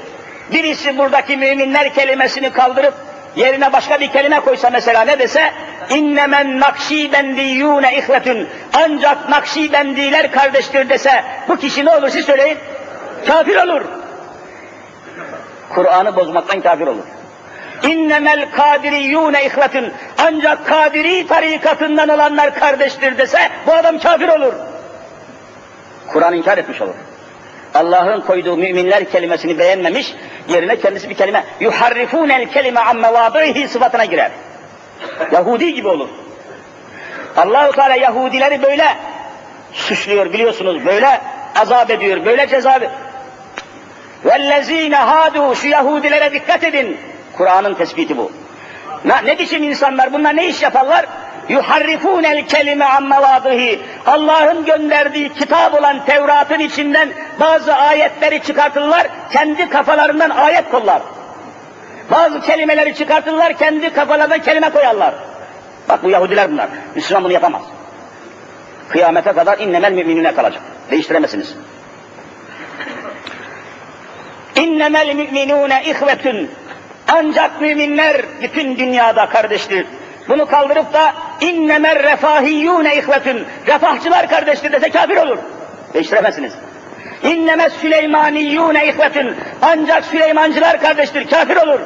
Birisi 0.51 0.97
buradaki 0.97 1.37
müminler 1.37 1.93
kelimesini 1.93 2.51
kaldırıp 2.51 2.93
yerine 3.35 3.73
başka 3.73 3.99
bir 3.99 4.07
kelime 4.11 4.39
koysa 4.39 4.69
mesela 4.69 5.01
ne 5.01 5.19
dese 5.19 5.53
innemen 5.89 6.59
nakşibendiyune 6.59 7.97
ihvetün 7.97 8.49
ancak 8.73 9.29
nakşibendiler 9.29 10.31
kardeştir 10.31 10.89
dese 10.89 11.23
bu 11.47 11.57
kişi 11.57 11.85
ne 11.85 11.91
olur 11.91 12.09
siz 12.09 12.25
söyleyin 12.25 12.57
kafir 13.27 13.55
olur. 13.55 13.81
Kur'an'ı 15.69 16.15
bozmaktan 16.15 16.61
kafir 16.61 16.87
olur. 16.87 17.03
İnnemel 17.83 18.51
kadiriyune 18.51 19.45
ihvetün 19.45 19.93
ancak 20.17 20.65
kadiri 20.65 21.27
tarikatından 21.27 22.09
olanlar 22.09 22.55
kardeştir 22.55 23.17
dese 23.17 23.39
bu 23.67 23.73
adam 23.73 23.99
kafir 23.99 24.27
olur. 24.27 24.53
Kur'an 26.07 26.33
inkar 26.33 26.57
etmiş 26.57 26.81
olur. 26.81 26.93
Allah'ın 27.73 28.21
koyduğu 28.21 28.57
müminler 28.57 29.11
kelimesini 29.11 29.59
beğenmemiş, 29.59 30.13
yerine 30.49 30.79
kendisi 30.79 31.09
bir 31.09 31.15
kelime 31.15 31.43
yuharrifunel 31.59 32.45
kelime 32.45 32.79
an 32.79 32.97
mevadihi 32.97 33.67
sıfatına 33.67 34.05
girer. 34.05 34.31
Yahudi 35.31 35.73
gibi 35.73 35.87
olur. 35.87 36.09
Allahu 37.37 37.71
Teala 37.71 37.95
Yahudileri 37.95 38.63
böyle 38.63 38.95
suçluyor 39.73 40.33
biliyorsunuz, 40.33 40.85
böyle 40.85 41.21
azap 41.55 41.89
ediyor, 41.89 42.25
böyle 42.25 42.47
ceza 42.47 42.75
ediyor. 42.75 42.91
Vellezine 44.25 44.95
hadu 44.95 45.55
şu 45.55 45.67
Yahudilere 45.67 46.33
dikkat 46.33 46.63
edin. 46.63 46.97
Kur'an'ın 47.37 47.73
tespiti 47.73 48.17
bu. 48.17 48.31
Ne, 49.05 49.25
ne 49.25 49.39
biçim 49.39 49.63
insanlar 49.63 50.13
bunlar 50.13 50.35
ne 50.35 50.47
iş 50.47 50.61
yaparlar? 50.61 51.05
yuharrifun 51.49 52.23
el 52.23 52.47
kelime 52.47 52.85
ammevadihi. 52.85 53.79
Allah'ın 54.05 54.65
gönderdiği 54.65 55.33
kitap 55.33 55.73
olan 55.73 56.05
Tevrat'ın 56.05 56.59
içinden 56.59 57.09
bazı 57.39 57.73
ayetleri 57.73 58.43
çıkartırlar, 58.43 59.07
kendi 59.31 59.69
kafalarından 59.69 60.29
ayet 60.29 60.69
kollar. 60.69 61.01
Bazı 62.11 62.41
kelimeleri 62.41 62.95
çıkartırlar, 62.95 63.53
kendi 63.53 63.93
kafalarından 63.93 64.41
kelime 64.41 64.69
koyarlar. 64.69 65.13
Bak 65.89 66.03
bu 66.03 66.09
Yahudiler 66.09 66.51
bunlar. 66.51 66.67
Müslüman 66.95 67.23
bunu 67.23 67.33
yapamaz. 67.33 67.61
Kıyamete 68.89 69.33
kadar 69.33 69.59
innemel 69.59 69.91
müminine 69.91 70.35
kalacak. 70.35 70.61
Değiştiremezsiniz. 70.91 71.55
İnnemel 74.55 75.15
müminune 75.15 75.83
ihvetün. 75.85 76.51
Ancak 77.11 77.61
müminler 77.61 78.21
bütün 78.41 78.77
dünyada 78.77 79.29
kardeştir. 79.29 79.85
Bunu 80.27 80.45
kaldırıp 80.45 80.93
da 80.93 81.13
innemer 81.41 82.03
refahiyyûne 82.03 82.95
ihvetün. 82.97 83.45
Refahçılar 83.67 84.29
kardeştir 84.29 84.71
dese 84.71 84.89
kafir 84.89 85.17
olur. 85.17 85.37
Değiştiremezsiniz. 85.93 86.53
İnnemes 87.23 87.73
Süleymaniyyûne 87.73 88.87
ihvetün. 88.87 89.35
Ancak 89.61 90.05
Süleymancılar 90.05 90.81
kardeştir, 90.81 91.29
kafir 91.29 91.55
olur. 91.55 91.79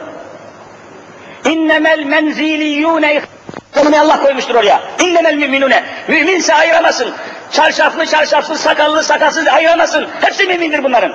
İnnemel 1.45 2.03
menziliyyûne 2.03 3.13
ihvetün. 3.13 3.93
Allah 3.93 4.21
koymuştur 4.23 4.55
oraya. 4.55 4.81
İnnemel 4.99 5.35
müminune. 5.35 5.83
Müminse 6.07 6.53
ayıramasın. 6.53 7.13
Çarşaflı 7.51 8.05
çarşafsız, 8.05 8.61
sakallı 8.61 9.03
sakalsız 9.03 9.47
ayıramasın. 9.47 10.07
Hepsi 10.21 10.47
mümindir 10.47 10.83
bunların. 10.83 11.13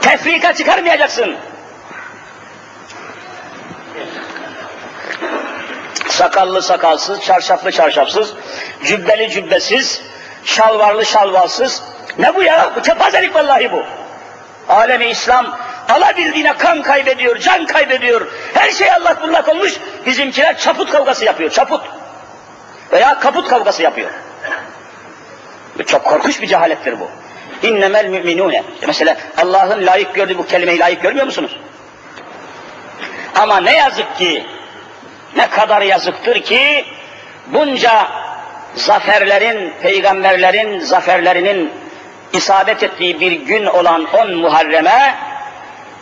Tefrika 0.00 0.52
çıkarmayacaksın. 0.54 1.36
Sakallı 6.20 6.62
sakalsız, 6.62 7.20
çarşaflı 7.20 7.72
çarşafsız, 7.72 8.32
cübbeli 8.84 9.30
cübbesiz, 9.30 10.02
şalvarlı 10.44 11.06
şalvarsız. 11.06 11.82
Ne 12.18 12.34
bu 12.34 12.42
ya? 12.42 12.72
Bu 12.76 12.82
kepazelik 12.82 13.34
vallahi 13.34 13.72
bu. 13.72 13.84
Alemi 14.68 15.06
İslam 15.06 15.58
alabildiğine 15.88 16.56
kan 16.56 16.82
kaybediyor, 16.82 17.38
can 17.38 17.66
kaybediyor. 17.66 18.26
Her 18.54 18.70
şey 18.70 18.92
Allah 18.92 19.16
bullak 19.22 19.48
olmuş. 19.48 19.72
Bizimkiler 20.06 20.58
çaput 20.58 20.90
kavgası 20.90 21.24
yapıyor, 21.24 21.50
çaput. 21.50 21.80
Veya 22.92 23.18
kaput 23.18 23.48
kavgası 23.48 23.82
yapıyor. 23.82 24.10
Çok 25.86 26.04
korkunç 26.04 26.42
bir 26.42 26.46
cehalettir 26.46 27.00
bu. 27.00 27.08
İnnemel 27.66 28.06
müminune. 28.06 28.64
Mesela 28.86 29.16
Allah'ın 29.36 29.86
layık 29.86 30.14
gördüğü 30.14 30.38
bu 30.38 30.46
kelimeyi 30.46 30.78
layık 30.78 31.02
görmüyor 31.02 31.26
musunuz? 31.26 31.56
Ama 33.34 33.60
ne 33.60 33.76
yazık 33.76 34.16
ki 34.16 34.46
ne 35.36 35.50
kadar 35.50 35.82
yazıktır 35.82 36.42
ki 36.42 36.84
bunca 37.46 38.08
zaferlerin, 38.74 39.72
peygamberlerin 39.82 40.78
zaferlerinin 40.78 41.72
isabet 42.32 42.82
ettiği 42.82 43.20
bir 43.20 43.32
gün 43.32 43.66
olan 43.66 44.04
10 44.14 44.34
Muharrem'e 44.34 45.14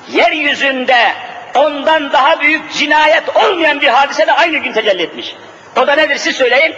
yeryüzünde 0.08 1.12
ondan 1.54 2.12
daha 2.12 2.40
büyük 2.40 2.72
cinayet 2.72 3.36
olmayan 3.36 3.80
bir 3.80 3.88
hadise 3.88 4.26
de 4.26 4.32
aynı 4.32 4.58
gün 4.58 4.72
tecelli 4.72 5.02
etmiş. 5.02 5.34
O 5.76 5.86
da 5.86 5.94
nedir 5.94 6.16
siz 6.16 6.36
söyleyin? 6.36 6.74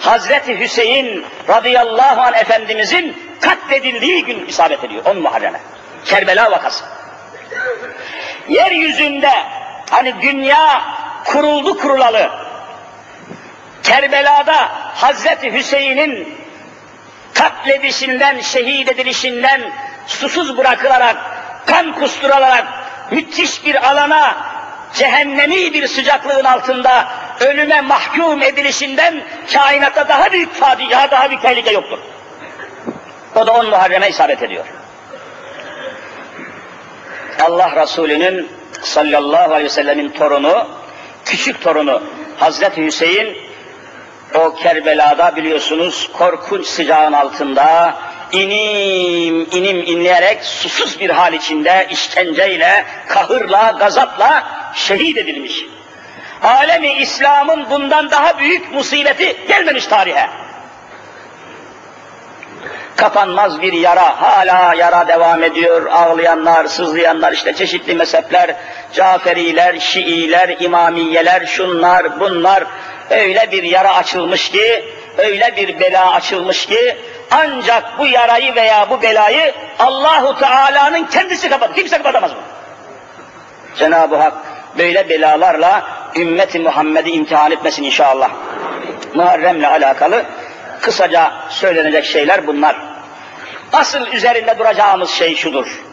Hazreti 0.00 0.60
Hüseyin 0.60 1.26
radıyallahu 1.48 2.20
anh 2.20 2.40
Efendimizin 2.40 3.16
katledildiği 3.40 4.24
gün 4.24 4.46
isabet 4.46 4.84
ediyor 4.84 5.04
10 5.04 5.18
Muharrem'e. 5.18 5.60
Kerbela 6.04 6.50
vakası. 6.50 6.84
Yeryüzünde 8.48 9.30
hani 9.90 10.22
dünya 10.22 10.82
kuruldu 11.32 11.78
kurulalı. 11.78 12.30
Kerbela'da 13.82 14.68
Hazreti 14.94 15.52
Hüseyin'in 15.52 16.38
katledişinden, 17.34 18.40
şehit 18.40 18.88
edilişinden 18.88 19.72
susuz 20.06 20.58
bırakılarak, 20.58 21.16
kan 21.66 21.92
kusturarak 21.92 22.64
müthiş 23.10 23.66
bir 23.66 23.88
alana, 23.90 24.36
cehennemi 24.94 25.72
bir 25.72 25.86
sıcaklığın 25.86 26.44
altında 26.44 27.08
ölüme 27.40 27.80
mahkum 27.80 28.42
edilişinden 28.42 29.22
kainatta 29.52 30.08
daha 30.08 30.32
büyük 30.32 30.54
facia, 30.54 31.10
daha 31.10 31.30
büyük 31.30 31.42
tehlike 31.42 31.70
yoktur. 31.70 31.98
O 33.34 33.46
da 33.46 33.52
on 33.52 33.70
Muharrem'e 33.70 34.08
isabet 34.08 34.42
ediyor. 34.42 34.64
Allah 37.40 37.82
Resulü'nün 37.82 38.48
sallallahu 38.82 39.52
aleyhi 39.52 39.64
ve 39.64 39.68
sellemin 39.68 40.08
torunu 40.08 40.68
küçük 41.24 41.62
torunu 41.62 42.02
Hazreti 42.36 42.86
Hüseyin 42.86 43.36
O 44.34 44.54
Kerbela'da 44.54 45.36
biliyorsunuz 45.36 46.10
korkunç 46.12 46.66
sıcağın 46.66 47.12
altında 47.12 47.94
inim 48.32 49.46
inim 49.52 49.76
inleyerek 49.76 50.44
susuz 50.44 51.00
bir 51.00 51.10
hal 51.10 51.32
içinde 51.32 51.86
işkenceyle, 51.90 52.84
kahırla, 53.08 53.76
gazapla 53.78 54.48
şehit 54.74 55.18
edilmiş. 55.18 55.64
Alemi 56.42 56.92
İslam'ın 56.92 57.70
bundan 57.70 58.10
daha 58.10 58.38
büyük 58.38 58.72
musibeti 58.72 59.36
gelmemiş 59.48 59.86
tarihe. 59.86 60.28
Kapanmaz 62.98 63.62
bir 63.62 63.72
yara, 63.72 64.22
hala 64.22 64.74
yara 64.74 65.08
devam 65.08 65.42
ediyor. 65.42 65.86
Ağlayanlar, 65.86 66.66
sızlayanlar, 66.66 67.32
işte 67.32 67.52
çeşitli 67.52 67.94
mezhepler, 67.94 68.54
Caferiler, 68.92 69.78
Şiiler, 69.78 70.56
İmamiyeler, 70.60 71.46
şunlar, 71.46 72.20
bunlar, 72.20 72.64
öyle 73.10 73.48
bir 73.52 73.62
yara 73.62 73.94
açılmış 73.94 74.50
ki, 74.50 74.84
öyle 75.18 75.56
bir 75.56 75.80
bela 75.80 76.12
açılmış 76.12 76.66
ki, 76.66 76.96
ancak 77.30 77.98
bu 77.98 78.06
yarayı 78.06 78.54
veya 78.54 78.90
bu 78.90 79.02
belayı 79.02 79.54
Allahu 79.78 80.38
Teala'nın 80.38 81.04
kendisi 81.04 81.48
kapatır. 81.48 81.74
Kimse 81.74 81.96
kapatamaz 81.96 82.30
bunu. 82.30 82.42
Cenab-ı 83.78 84.16
Hak 84.16 84.34
böyle 84.78 85.08
belalarla 85.08 85.82
ümmeti 86.16 86.58
Muhammed'i 86.58 87.10
imtihan 87.10 87.50
etmesin 87.50 87.82
inşallah. 87.82 88.30
Muharrem'le 89.14 89.64
alakalı 89.64 90.24
kısaca 90.80 91.32
söylenecek 91.48 92.04
şeyler 92.04 92.46
bunlar. 92.46 92.76
Asıl 93.72 94.06
üzerinde 94.06 94.58
duracağımız 94.58 95.10
şey 95.10 95.36
şudur. 95.36 95.84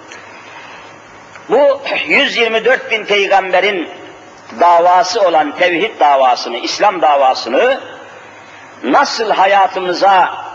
Bu 1.49 1.81
124 2.07 2.91
bin 2.91 3.05
peygamberin 3.05 3.89
davası 4.59 5.21
olan 5.21 5.55
tevhid 5.55 5.99
davasını, 5.99 6.57
İslam 6.57 7.01
davasını 7.01 7.79
nasıl 8.83 9.29
hayatımıza, 9.29 10.45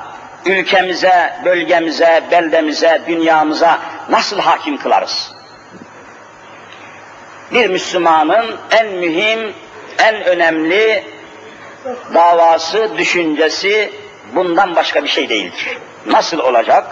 ülkemize, 0.47 1.35
bölgemize, 1.45 2.23
beldemize, 2.31 3.03
dünyamıza 3.07 3.79
nasıl 4.09 4.39
hakim 4.39 4.77
kılarız? 4.77 5.33
Bir 7.53 7.71
Müslümanın 7.71 8.57
en 8.71 8.87
mühim, 8.87 9.55
en 9.99 10.25
önemli 10.25 11.05
davası, 12.15 12.99
düşüncesi 12.99 13.93
bundan 14.35 14.77
başka 14.77 15.05
bir 15.05 15.09
şey 15.09 15.29
değildir. 15.29 15.79
Nasıl 16.07 16.39
olacak? 16.39 16.85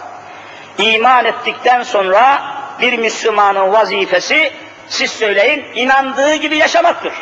İman 0.77 1.25
ettikten 1.25 1.83
sonra 1.83 2.41
bir 2.81 2.97
Müslümanın 2.97 3.73
vazifesi 3.73 4.53
siz 4.87 5.11
söyleyin, 5.11 5.65
inandığı 5.75 6.35
gibi 6.35 6.57
yaşamaktır. 6.57 7.13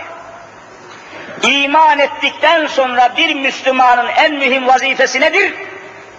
İman 1.43 1.99
ettikten 1.99 2.67
sonra 2.67 3.13
bir 3.17 3.35
Müslümanın 3.35 4.07
en 4.07 4.33
mühim 4.33 4.67
vazifesi 4.67 5.21
nedir? 5.21 5.53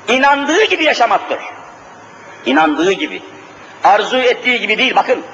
İnandığı 0.08 0.64
gibi 0.64 0.84
yaşamaktır. 0.84 1.38
İnandığı 2.46 2.92
gibi. 2.92 3.22
Arzu 3.84 4.18
ettiği 4.18 4.60
gibi 4.60 4.78
değil 4.78 4.96
bakın. 4.96 5.24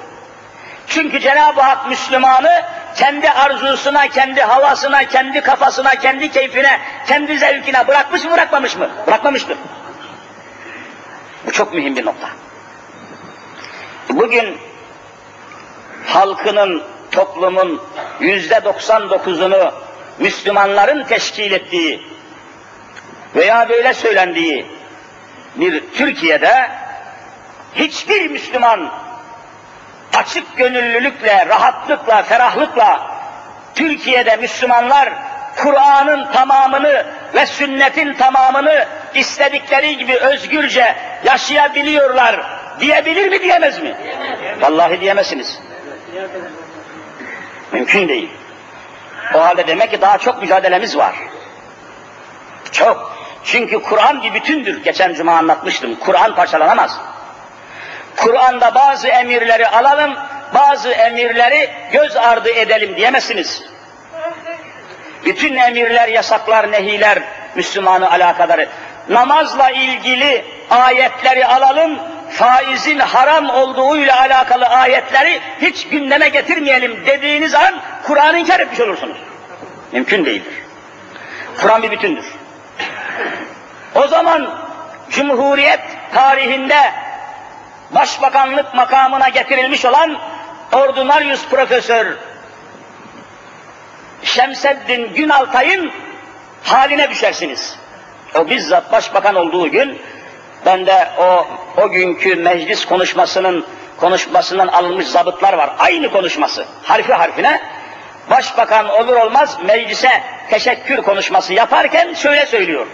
Çünkü 0.87 1.21
Cenab-ı 1.21 1.61
Hak 1.61 1.89
Müslümanı 1.89 2.63
kendi 2.97 3.31
arzusuna, 3.31 4.09
kendi 4.09 4.43
havasına, 4.43 5.05
kendi 5.05 5.41
kafasına, 5.41 5.91
kendi 5.91 6.31
keyfine, 6.31 6.81
kendi 7.07 7.39
zevkine 7.39 7.89
bırakmış 7.89 8.25
mı 8.25 8.33
bırakmamış 8.33 8.77
mı? 8.77 8.91
Bırakmamıştır. 9.07 9.57
Bu 11.47 11.53
çok 11.53 11.75
mühim 11.75 11.97
bir 11.97 12.07
nokta. 12.07 12.29
Bugün 14.11 14.59
halkının, 16.07 16.83
toplumun 17.11 17.83
yüzde 18.21 18.55
99'unu 18.55 19.73
Müslümanların 20.19 21.05
teşkil 21.05 21.53
ettiği 21.53 22.03
veya 23.37 23.69
böyle 23.69 23.95
söylendiği 23.95 24.67
bir 25.57 25.85
Türkiye'de 25.95 26.71
hiçbir 27.75 28.31
Müslüman 28.31 28.91
açık 30.17 30.57
gönüllülükle, 30.57 31.47
rahatlıkla, 31.47 32.23
ferahlıkla 32.23 33.15
Türkiye'de 33.75 34.37
Müslümanlar 34.37 35.13
Kur'an'ın 35.57 36.33
tamamını 36.33 37.07
ve 37.35 37.47
sünnetin 37.47 38.15
tamamını 38.15 38.87
istedikleri 39.15 39.97
gibi 39.97 40.17
özgürce 40.17 40.97
yaşayabiliyorlar 41.25 42.41
diyebilir 42.81 43.29
mi 43.29 43.43
diyemez 43.43 43.83
mi? 43.83 43.95
Vallahi 44.61 45.01
diyemezsiniz. 45.01 45.61
Mümkün 47.73 48.09
değil. 48.09 48.31
O 49.35 49.41
halde 49.45 49.67
demek 49.67 49.91
ki 49.91 50.01
daha 50.01 50.19
çok 50.19 50.43
mücadelemiz 50.43 50.97
var. 50.97 51.15
Çok. 52.73 53.15
Çünkü 53.45 53.83
Kur'an 53.83 54.23
bir 54.23 54.35
bütündür. 54.35 54.85
Geçen 54.85 55.15
cuma 55.15 55.33
anlatmıştım. 55.37 55.95
Kur'an 55.95 56.35
parçalanamaz. 56.35 57.01
Kur'an'da 58.17 58.75
bazı 58.75 59.09
emirleri 59.09 59.69
alalım, 59.69 60.15
bazı 60.55 60.91
emirleri 60.91 61.71
göz 61.93 62.17
ardı 62.17 62.51
edelim 62.51 62.97
diyemezsiniz. 62.97 63.63
Bütün 65.25 65.57
emirler, 65.57 66.09
yasaklar, 66.09 66.73
nehiler 66.73 67.19
Müslümanı 67.55 68.11
alakadar. 68.11 68.67
Namazla 69.09 69.71
ilgili 69.71 70.45
ayetleri 70.71 71.47
alalım, 71.47 71.99
faizin 72.31 72.99
haram 72.99 73.51
olduğuyla 73.51 74.21
alakalı 74.21 74.67
ayetleri 74.67 75.41
hiç 75.61 75.89
gündeme 75.89 76.29
getirmeyelim 76.29 77.07
dediğiniz 77.07 77.55
an 77.55 77.75
Kur'an'ı 78.03 78.39
inkar 78.39 78.61
etmiş 78.61 78.81
olursunuz. 78.81 79.17
Mümkün 79.93 80.25
değildir. 80.25 80.55
Kur'an 81.61 81.83
bir 81.83 81.91
bütündür. 81.91 82.25
O 83.95 84.07
zaman 84.07 84.65
Cumhuriyet 85.11 85.81
tarihinde 86.15 86.93
başbakanlık 87.91 88.75
makamına 88.75 89.29
getirilmiş 89.29 89.85
olan 89.85 90.19
Ordinarius 90.73 91.49
Profesör 91.49 92.17
Şemseddin 94.23 95.15
Günaltay'ın 95.15 95.93
haline 96.63 97.11
düşersiniz. 97.11 97.77
O 98.35 98.51
bizzat 98.51 98.93
başbakan 98.93 99.35
olduğu 99.35 99.71
gün 99.71 100.03
ben 100.67 100.87
de 100.87 101.09
o 101.19 101.47
o 101.77 101.89
günkü 101.89 102.37
meclis 102.37 102.85
konuşmasının 102.85 103.67
konuşmasından 103.97 104.69
alınmış 104.69 105.07
zabıtlar 105.07 105.53
var. 105.53 105.71
Aynı 105.79 106.11
konuşması. 106.11 106.65
Harfi 106.83 107.13
harfine 107.13 107.61
başbakan 108.31 108.89
olur 108.89 109.17
olmaz 109.17 109.59
meclise 109.67 110.23
teşekkür 110.51 110.97
konuşması 110.97 111.53
yaparken 111.53 112.15
şöyle 112.15 112.47
söylüyor. 112.47 112.87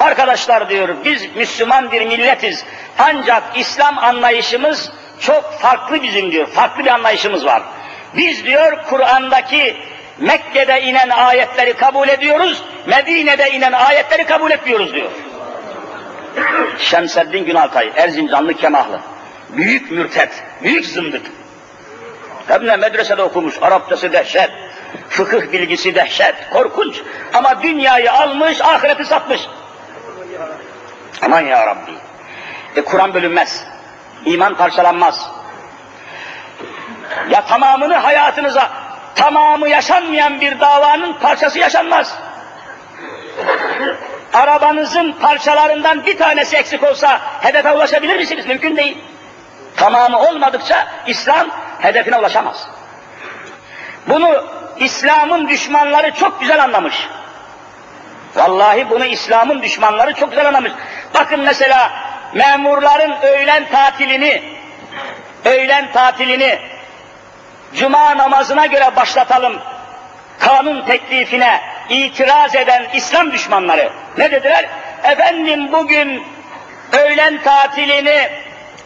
Arkadaşlar 0.00 0.68
diyor 0.68 0.96
biz 1.04 1.36
Müslüman 1.36 1.92
bir 1.92 2.06
milletiz. 2.06 2.64
Ancak 2.98 3.42
İslam 3.56 3.98
anlayışımız 3.98 4.90
çok 5.20 5.52
farklı 5.60 6.02
bizim 6.02 6.32
diyor. 6.32 6.46
Farklı 6.46 6.84
bir 6.84 6.90
anlayışımız 6.90 7.46
var. 7.46 7.62
Biz 8.16 8.44
diyor 8.44 8.82
Kur'an'daki 8.88 9.76
Mekke'de 10.18 10.82
inen 10.82 11.08
ayetleri 11.08 11.72
kabul 11.72 12.08
ediyoruz, 12.08 12.62
Medine'de 12.86 13.50
inen 13.50 13.72
ayetleri 13.72 14.24
kabul 14.24 14.50
etmiyoruz 14.50 14.94
diyor. 14.94 15.10
Şemseddin 16.78 17.44
Günaltay, 17.44 17.92
Erzincanlı 17.96 18.54
Kemahlı. 18.54 19.00
Büyük 19.48 19.90
mürtet, 19.90 20.42
büyük 20.62 20.86
zındık. 20.86 21.26
Hem 22.48 22.66
de 22.66 22.76
medresede 22.76 23.22
okumuş, 23.22 23.54
Arapçası 23.62 24.12
dehşet, 24.12 24.50
fıkıh 25.08 25.52
bilgisi 25.52 25.94
dehşet, 25.94 26.34
korkunç. 26.52 27.00
Ama 27.34 27.62
dünyayı 27.62 28.12
almış, 28.12 28.60
ahireti 28.60 29.04
satmış. 29.04 29.40
Aman 31.22 31.40
ya 31.40 31.66
Rabbi. 31.66 31.92
E 32.76 32.84
Kur'an 32.84 33.14
bölünmez. 33.14 33.64
İman 34.24 34.54
parçalanmaz. 34.54 35.30
Ya 37.30 37.44
tamamını 37.46 37.94
hayatınıza, 37.96 38.70
tamamı 39.14 39.68
yaşanmayan 39.68 40.40
bir 40.40 40.60
davanın 40.60 41.12
parçası 41.12 41.58
yaşanmaz. 41.58 42.18
Arabanızın 44.32 45.12
parçalarından 45.12 46.06
bir 46.06 46.18
tanesi 46.18 46.56
eksik 46.56 46.82
olsa 46.82 47.20
hedefe 47.40 47.72
ulaşabilir 47.72 48.16
misiniz? 48.16 48.46
Mümkün 48.46 48.76
değil. 48.76 48.98
Tamamı 49.76 50.18
olmadıkça 50.18 50.86
İslam 51.06 51.46
hedefine 51.78 52.16
ulaşamaz. 52.16 52.68
Bunu 54.08 54.44
İslam'ın 54.78 55.48
düşmanları 55.48 56.14
çok 56.14 56.40
güzel 56.40 56.64
anlamış. 56.64 57.08
Vallahi 58.34 58.90
bunu 58.90 59.04
İslam'ın 59.04 59.62
düşmanları 59.62 60.14
çok 60.14 60.30
güzel 60.30 60.48
anlamış. 60.48 60.72
Bakın 61.14 61.40
mesela 61.40 61.92
memurların 62.34 63.14
öğlen 63.22 63.70
tatilini, 63.70 64.42
öğlen 65.44 65.92
tatilini 65.92 66.58
cuma 67.74 68.16
namazına 68.16 68.66
göre 68.66 68.96
başlatalım. 68.96 69.58
Kanun 70.38 70.82
teklifine 70.86 71.60
itiraz 71.88 72.54
eden 72.54 72.86
İslam 72.94 73.32
düşmanları 73.32 73.90
ne 74.18 74.30
dediler? 74.30 74.68
Efendim 75.02 75.72
bugün 75.72 76.22
öğlen 76.92 77.42
tatilini 77.42 78.28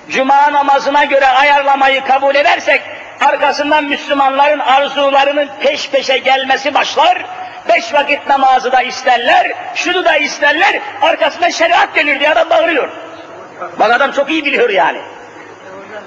cuma 0.09 0.53
namazına 0.53 1.05
göre 1.05 1.27
ayarlamayı 1.27 2.05
kabul 2.05 2.35
edersek 2.35 2.83
arkasından 3.21 3.85
Müslümanların 3.85 4.59
arzularının 4.59 5.51
peş 5.61 5.91
peşe 5.91 6.19
gelmesi 6.19 6.75
başlar 6.75 7.25
Beş 7.69 7.95
vakit 7.95 8.27
namazı 8.27 8.73
da 8.73 8.83
isterler, 8.83 9.53
şunu 9.75 10.05
da 10.05 10.17
isterler, 10.17 10.81
arkasında 11.03 11.51
şeriat 11.51 11.95
gelir 11.95 12.21
diye 12.21 12.31
adam 12.31 12.51
bağırıyor. 12.51 12.89
Bak 13.79 13.93
adam 13.93 14.13
çok 14.13 14.31
iyi 14.31 14.45
biliyor 14.45 14.71
yani. 14.71 15.01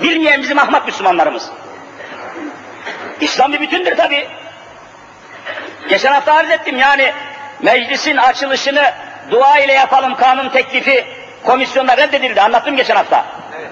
Bilmeyen 0.01 0.41
bizim 0.41 0.59
ahmak 0.59 0.85
Müslümanlarımız. 0.85 1.49
İslam 3.21 3.53
bir 3.53 3.61
bütündür 3.61 3.97
tabi. 3.97 4.27
Geçen 5.89 6.11
hafta 6.13 6.33
arz 6.33 6.49
ettim 6.49 6.77
yani 6.77 7.13
meclisin 7.61 8.17
açılışını 8.17 8.93
dua 9.31 9.59
ile 9.59 9.73
yapalım 9.73 10.15
kanun 10.15 10.49
teklifi 10.49 11.05
komisyonda 11.43 11.97
reddedildi. 11.97 12.41
Anlattım 12.41 12.75
geçen 12.75 12.95
hafta. 12.95 13.25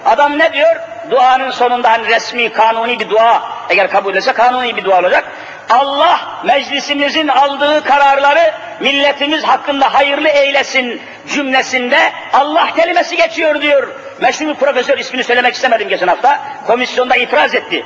Adam 0.06 0.40
ne 0.40 0.54
diyor? 0.54 0.76
Duanın 1.12 1.52
sonunda 1.52 1.92
hani 1.92 2.08
resmi, 2.08 2.54
kanuni 2.54 3.00
bir 3.00 3.10
dua, 3.10 3.42
eğer 3.70 3.90
kabul 3.90 4.16
etse 4.16 4.34
kanuni 4.34 4.78
bir 4.78 4.84
dua 4.84 5.00
olacak. 5.00 5.24
Allah 5.70 6.20
meclisimizin 6.46 7.28
aldığı 7.28 7.84
kararları 7.84 8.54
milletimiz 8.80 9.44
hakkında 9.44 9.94
hayırlı 9.94 10.28
eylesin 10.28 11.02
cümlesinde 11.28 11.98
Allah 12.34 12.68
kelimesi 12.76 13.16
geçiyor 13.18 13.62
diyor. 13.62 13.88
Meşhur 14.22 14.56
profesör 14.56 14.98
ismini 14.98 15.24
söylemek 15.24 15.56
istemedim 15.56 15.90
geçen 15.90 16.08
hafta. 16.08 16.40
Komisyonda 16.68 17.16
itiraz 17.16 17.56
etti. 17.56 17.86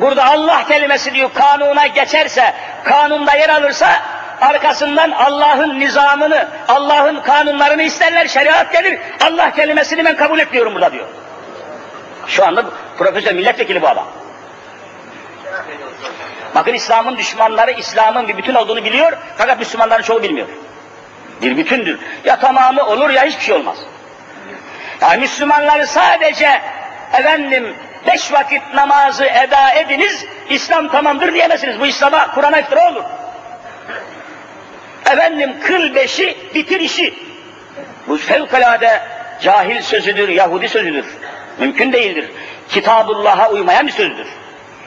Burada 0.00 0.24
Allah 0.24 0.64
kelimesi 0.68 1.14
diyor 1.14 1.30
kanuna 1.34 1.86
geçerse, 1.86 2.54
kanunda 2.84 3.34
yer 3.34 3.48
alırsa 3.48 3.88
arkasından 4.40 5.10
Allah'ın 5.10 5.80
nizamını, 5.80 6.48
Allah'ın 6.68 7.20
kanunlarını 7.20 7.82
isterler, 7.82 8.28
şeriat 8.28 8.72
gelir. 8.72 8.98
Allah 9.26 9.50
kelimesini 9.54 10.04
ben 10.04 10.16
kabul 10.16 10.38
etmiyorum 10.38 10.74
burada 10.74 10.92
diyor. 10.92 11.06
Şu 12.28 12.46
anda 12.46 12.64
profesör 12.98 13.32
milletvekili 13.32 13.82
bu 13.82 13.88
adam. 13.88 14.06
Bakın 16.54 16.74
İslam'ın 16.74 17.16
düşmanları 17.16 17.70
İslam'ın 17.70 18.28
bir 18.28 18.36
bütün 18.36 18.54
olduğunu 18.54 18.84
biliyor 18.84 19.12
fakat 19.36 19.58
Müslümanların 19.58 20.02
çoğu 20.02 20.22
bilmiyor. 20.22 20.48
Bir 21.42 21.56
bütündür. 21.56 21.98
Ya 22.24 22.38
tamamı 22.38 22.86
olur 22.86 23.10
ya 23.10 23.24
hiçbir 23.24 23.42
şey 23.44 23.54
olmaz. 23.54 23.76
Yani 25.00 25.20
Müslümanları 25.20 25.86
sadece 25.86 26.60
efendim 27.12 27.74
beş 28.06 28.32
vakit 28.32 28.62
namazı 28.74 29.24
eda 29.24 29.70
ediniz, 29.70 30.24
İslam 30.50 30.88
tamamdır 30.88 31.34
diyemezsiniz. 31.34 31.80
Bu 31.80 31.86
İslam'a, 31.86 32.34
Kur'an'a 32.34 32.58
iftira 32.58 32.90
olur. 32.90 33.04
Efendim 35.12 35.60
kıl 35.60 35.94
beşi, 35.94 36.38
bitir 36.54 36.80
işi. 36.80 37.14
Bu 38.08 38.16
fevkalade 38.16 39.00
cahil 39.40 39.82
sözüdür, 39.82 40.28
Yahudi 40.28 40.68
sözüdür. 40.68 41.06
Mümkün 41.58 41.92
değildir. 41.92 42.30
Kitabullah'a 42.68 43.50
uymayan 43.50 43.86
bir 43.86 43.92
sözdür. 43.92 44.26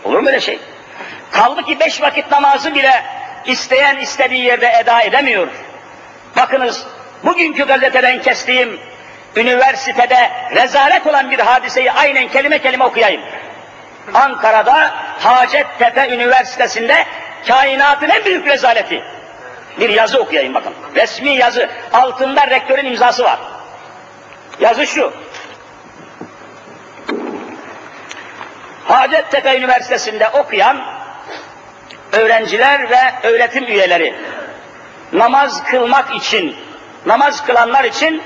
Olur 0.04 0.20
mu 0.20 0.28
öyle 0.28 0.40
şey? 0.40 0.60
Kaldı 1.32 1.64
ki 1.64 1.80
beş 1.80 2.02
vakit 2.02 2.32
namazı 2.32 2.76
bile 2.76 3.04
isteyen 3.46 3.98
istediği 3.98 4.44
yerde 4.44 4.74
eda 4.82 5.02
edemiyor. 5.02 5.48
Bakınız 6.36 6.88
bugünkü 7.24 7.68
gazeteden 7.68 8.22
kestiğim 8.22 8.80
üniversitede 9.36 10.32
rezalet 10.56 11.08
olan 11.08 11.32
bir 11.32 11.40
hadiseyi 11.40 11.92
aynen 11.92 12.28
kelime 12.28 12.60
kelime 12.60 12.84
okuyayım. 12.84 13.22
Ankara'da 14.14 14.96
Hacettepe 15.20 16.08
Üniversitesi'nde 16.10 17.06
kainatın 17.48 18.10
en 18.10 18.26
büyük 18.26 18.48
rezaleti. 18.48 19.04
Bir 19.80 19.90
yazı 19.90 20.20
okuyayım 20.20 20.54
bakın. 20.54 20.74
Resmi 20.96 21.30
yazı. 21.30 21.70
Altında 21.94 22.48
rektörün 22.48 22.86
imzası 22.86 23.24
var. 23.24 23.40
Yazı 24.60 24.88
şu. 24.88 25.14
Hacettepe 28.92 29.58
Üniversitesi'nde 29.58 30.28
okuyan 30.28 30.82
öğrenciler 32.12 32.90
ve 32.90 33.28
öğretim 33.28 33.64
üyeleri 33.64 34.16
namaz 35.14 35.64
kılmak 35.64 36.16
için, 36.16 36.56
namaz 37.06 37.46
kılanlar 37.46 37.84
için 37.84 38.22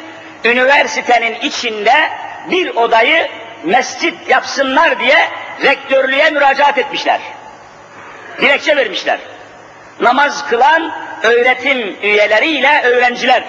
üniversitenin 0.45 1.36
içinde 1.36 2.09
bir 2.49 2.76
odayı 2.76 3.28
mescit 3.63 4.30
yapsınlar 4.30 4.99
diye 4.99 5.30
rektörlüğe 5.63 6.30
müracaat 6.30 6.78
etmişler. 6.78 7.20
Dilekçe 8.41 8.76
vermişler. 8.76 9.20
Namaz 9.99 10.49
kılan 10.49 10.91
öğretim 11.24 11.97
üyeleriyle 12.01 12.82
öğrenciler 12.84 13.43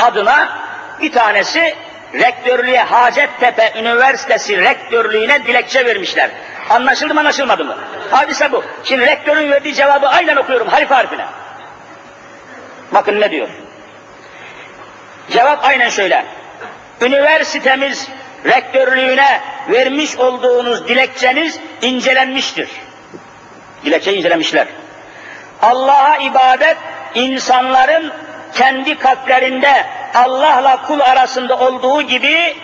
adına 0.00 0.58
bir 1.00 1.12
tanesi 1.12 1.74
rektörlüğe 2.14 2.82
Hacettepe 2.82 3.72
Üniversitesi 3.80 4.60
rektörlüğüne 4.60 5.46
dilekçe 5.46 5.86
vermişler. 5.86 6.30
Anlaşıldı 6.70 7.14
mı 7.14 7.20
anlaşılmadı 7.20 7.64
mı? 7.64 7.78
Hadise 8.10 8.52
bu. 8.52 8.64
Şimdi 8.84 9.06
rektörün 9.06 9.50
verdiği 9.50 9.74
cevabı 9.74 10.08
aynen 10.08 10.36
okuyorum 10.36 10.68
harf 10.68 10.90
harfine. 10.90 11.26
Bakın 12.92 13.20
ne 13.20 13.30
diyor. 13.30 13.48
Cevap 15.30 15.64
aynen 15.64 15.88
şöyle. 15.88 16.24
Üniversitemiz 17.00 18.08
rektörlüğüne 18.44 19.40
vermiş 19.68 20.16
olduğunuz 20.16 20.88
dilekçeniz 20.88 21.60
incelenmiştir. 21.82 22.68
Dilekçe 23.84 24.14
incelemişler. 24.14 24.66
Allah'a 25.62 26.16
ibadet 26.16 26.76
insanların 27.14 28.12
kendi 28.54 28.98
kalplerinde 28.98 29.86
Allah'la 30.14 30.82
kul 30.82 31.00
arasında 31.00 31.58
olduğu 31.58 32.02
gibi 32.02 32.56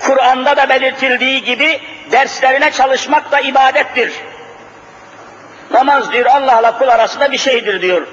Kur'an'da 0.00 0.56
da 0.56 0.68
belirtildiği 0.68 1.44
gibi 1.44 1.80
derslerine 2.10 2.70
çalışmak 2.70 3.32
da 3.32 3.40
ibadettir. 3.40 4.12
Namaz 5.70 6.12
diyor 6.12 6.26
Allah'la 6.26 6.78
kul 6.78 6.88
arasında 6.88 7.32
bir 7.32 7.38
şeydir 7.38 7.82
diyor. 7.82 8.06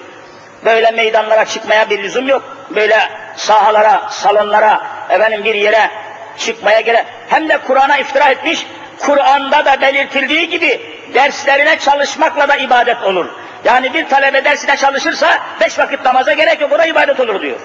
Böyle 0.66 0.92
meydanlara 0.92 1.46
çıkmaya 1.46 1.90
bir 1.90 2.04
lüzum 2.04 2.28
yok. 2.28 2.44
Böyle 2.70 3.00
sahalara, 3.36 4.02
salonlara, 4.10 4.82
efendim 5.10 5.44
bir 5.44 5.56
yere 5.56 5.92
çıkmaya 6.38 6.82
gerek. 6.82 7.06
Hem 7.30 7.50
de 7.50 7.58
Kur'an'a 7.58 7.98
iftira 7.98 8.30
etmiş. 8.30 8.68
Kur'an'da 9.00 9.66
da 9.66 9.82
belirtildiği 9.82 10.50
gibi 10.50 10.82
derslerine 11.14 11.80
çalışmakla 11.80 12.48
da 12.48 12.56
ibadet 12.56 13.04
olur. 13.04 13.26
Yani 13.66 13.94
bir 13.94 14.10
talebe 14.10 14.46
dersine 14.46 14.78
çalışırsa 14.78 15.40
beş 15.62 15.80
vakit 15.80 16.06
namaza 16.06 16.34
gerek 16.34 16.62
yok, 16.62 16.72
o 16.72 16.80
da 16.80 16.86
ibadet 16.86 17.20
olur 17.20 17.42
diyor. 17.42 17.60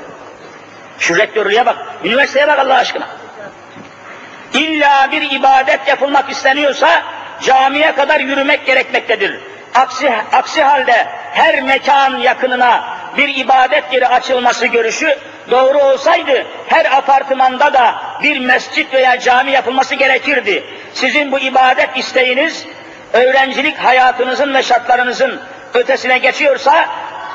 Şu 0.98 1.18
rektörlüğe 1.18 1.66
bak, 1.66 1.76
üniversiteye 2.04 2.48
bak 2.48 2.58
Allah 2.58 2.74
aşkına. 2.74 3.08
İlla 4.54 5.08
bir 5.12 5.30
ibadet 5.30 5.88
yapılmak 5.88 6.30
isteniyorsa 6.30 7.02
camiye 7.42 7.94
kadar 7.94 8.20
yürümek 8.20 8.66
gerekmektedir. 8.66 9.40
Aksi, 9.74 10.12
aksi 10.32 10.62
halde 10.62 11.06
her 11.32 11.62
mekan 11.62 12.18
yakınına 12.18 12.98
bir 13.16 13.36
ibadet 13.36 13.92
yeri 13.92 14.08
açılması 14.08 14.66
görüşü 14.66 15.18
doğru 15.50 15.78
olsaydı 15.78 16.46
her 16.68 16.96
apartmanda 16.96 17.72
da 17.72 18.02
bir 18.22 18.38
mescit 18.38 18.94
veya 18.94 19.20
cami 19.20 19.50
yapılması 19.50 19.94
gerekirdi. 19.94 20.64
Sizin 20.94 21.32
bu 21.32 21.38
ibadet 21.38 21.96
isteğiniz 21.96 22.66
öğrencilik 23.12 23.78
hayatınızın 23.78 24.54
ve 24.54 24.62
şartlarınızın 24.62 25.40
ötesine 25.74 26.18
geçiyorsa 26.18 26.88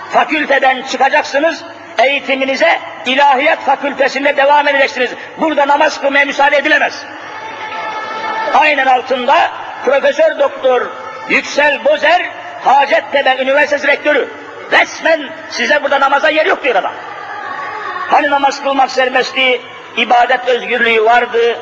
fakülteden 0.10 0.82
çıkacaksınız, 0.82 1.64
eğitiminize 2.04 2.80
ilahiyat 3.06 3.60
fakültesinde 3.60 4.38
devam 4.38 4.68
edeceksiniz. 4.68 5.12
Burada 5.38 5.68
namaz 5.68 6.02
kılmaya 6.02 6.26
müsaade 6.26 6.58
edilemez. 6.58 7.06
Aynen 8.54 8.86
altında 8.86 9.36
Profesör 9.86 10.40
Doktor 10.40 10.90
Yüksel 11.30 11.86
Bozer 11.86 12.30
Hacettepe 12.64 13.38
Üniversitesi 13.44 13.88
Rektörü. 13.88 14.30
Resmen 14.72 15.30
size 15.50 15.84
burada 15.84 16.00
namaza 16.00 16.30
yer 16.30 16.46
yok 16.46 16.64
diyor 16.64 16.76
adam. 16.76 16.94
Hani 18.10 18.30
namaz 18.30 18.64
kılmak 18.64 18.92
serbestti, 18.92 19.62
ibadet 19.98 20.48
özgürlüğü 20.48 21.06
vardı, 21.06 21.60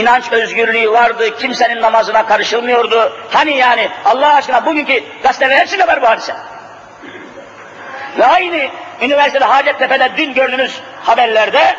inanç 0.00 0.32
özgürlüğü 0.32 0.92
vardı, 0.92 1.38
kimsenin 1.38 1.82
namazına 1.82 2.26
karışılmıyordu. 2.26 3.12
Hani 3.30 3.56
yani 3.56 3.88
Allah 4.04 4.34
aşkına 4.34 4.66
bugünkü 4.66 5.02
gazetelerin 5.22 5.60
hepsinde 5.60 5.86
var 5.86 6.02
bu 6.02 6.08
hadise. 6.08 6.34
Ve 8.18 8.26
aynı 8.26 8.68
üniversitede 9.02 9.44
Hacettepe'de 9.44 10.10
dün 10.16 10.34
gördüğünüz 10.34 10.80
haberlerde 11.02 11.76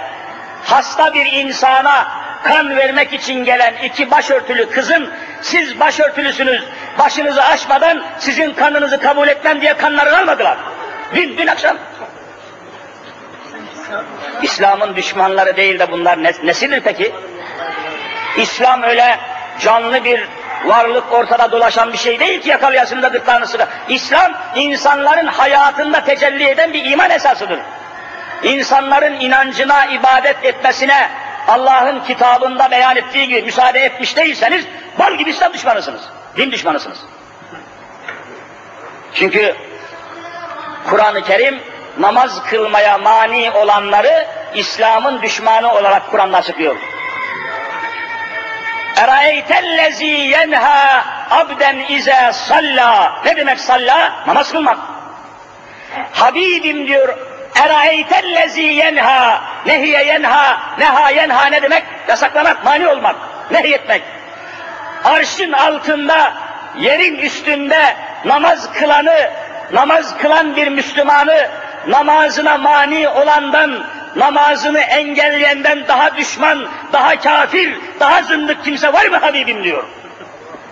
hasta 0.64 1.14
bir 1.14 1.26
insana 1.26 2.08
kan 2.44 2.78
vermek 2.78 3.14
için 3.14 3.46
gelen 3.46 3.74
iki 3.84 4.12
başörtülü 4.12 4.70
kızın 4.70 5.10
siz 5.42 5.80
başörtülüsünüz, 5.80 6.64
başınızı 7.00 7.44
açmadan 7.44 8.06
sizin 8.20 8.54
kanınızı 8.54 9.00
kabul 9.00 9.28
etmem 9.28 9.62
diye 9.62 9.78
kanlarını 9.78 10.18
almadılar. 10.18 10.58
Dün, 11.16 11.38
dün 11.38 11.48
akşam. 11.48 11.78
İslam'ın 14.42 14.96
düşmanları 14.96 15.58
değil 15.58 15.80
de 15.80 15.92
bunlar 15.92 16.24
nesidir 16.24 16.82
peki? 16.82 17.16
İslam 18.38 18.84
öyle 18.84 19.20
canlı 19.60 20.04
bir 20.04 20.28
varlık 20.66 21.14
ortada 21.14 21.52
dolaşan 21.52 21.94
bir 21.94 21.98
şey 21.98 22.20
değil 22.20 22.42
ki 22.42 22.50
yakalayasın 22.50 23.02
da 23.02 23.08
gırtlağını 23.08 23.48
sıra. 23.48 23.68
İslam 23.90 24.34
insanların 24.56 25.28
hayatında 25.28 26.04
tecelli 26.04 26.48
eden 26.48 26.74
bir 26.74 26.86
iman 26.86 27.10
esasıdır. 27.10 27.60
İnsanların 28.44 29.20
inancına, 29.20 29.86
ibadet 29.86 30.46
etmesine 30.46 31.10
Allah'ın 31.48 32.00
kitabında 32.00 32.72
beyan 32.72 32.96
ettiği 32.96 33.28
gibi 33.28 33.42
müsaade 33.42 33.80
etmiş 33.80 34.18
değilseniz 34.18 34.66
bal 35.00 35.14
gibi 35.14 35.30
İslam 35.30 35.54
düşmanısınız. 35.54 36.02
Din 36.38 36.52
düşmanısınız. 36.52 37.00
Çünkü 39.14 39.56
Kur'an-ı 40.90 41.22
Kerim 41.22 41.60
namaz 42.00 42.44
kılmaya 42.50 42.98
mani 42.98 43.52
olanları 43.52 44.28
İslam'ın 44.56 45.22
düşmanı 45.22 45.74
olarak 45.74 46.12
Kur'an'da 46.12 46.38
açıklıyor. 46.38 46.76
Eraeytellezi 49.04 50.06
yenha 50.06 51.06
abden 51.32 51.78
ize 51.90 52.32
salla. 52.34 53.22
Ne 53.26 53.36
demek 53.36 53.60
salla? 53.60 54.14
Namaz 54.28 54.52
kılmak. 54.52 54.78
Habibim 56.12 56.88
diyor, 56.88 57.18
eraeytellezi 57.66 58.62
yenha, 58.62 59.42
nehiye 59.66 60.06
yenha, 60.06 60.62
neha 60.80 61.12
yenha 61.12 61.46
ne 61.46 61.62
demek? 61.62 61.84
Yasaklamak, 62.08 62.66
mani 62.66 62.88
olmak, 62.88 63.16
nehyetmek. 63.52 64.02
Arşın 65.04 65.52
altında, 65.52 66.34
yerin 66.78 67.18
üstünde 67.18 67.96
namaz 68.26 68.74
kılanı, 68.74 69.32
namaz 69.74 70.18
kılan 70.18 70.56
bir 70.56 70.68
Müslümanı, 70.68 71.48
namazına 71.88 72.58
mani 72.58 73.10
olandan, 73.10 73.84
namazını 74.16 74.80
engelleyenden 74.80 75.88
daha 75.88 76.18
düşman, 76.18 76.68
daha 76.94 77.20
kafir, 77.20 77.78
daha 78.00 78.22
zındık 78.22 78.64
kimse 78.64 78.94
var 78.94 79.06
mı 79.06 79.18
Habibim 79.18 79.64
diyor. 79.64 79.84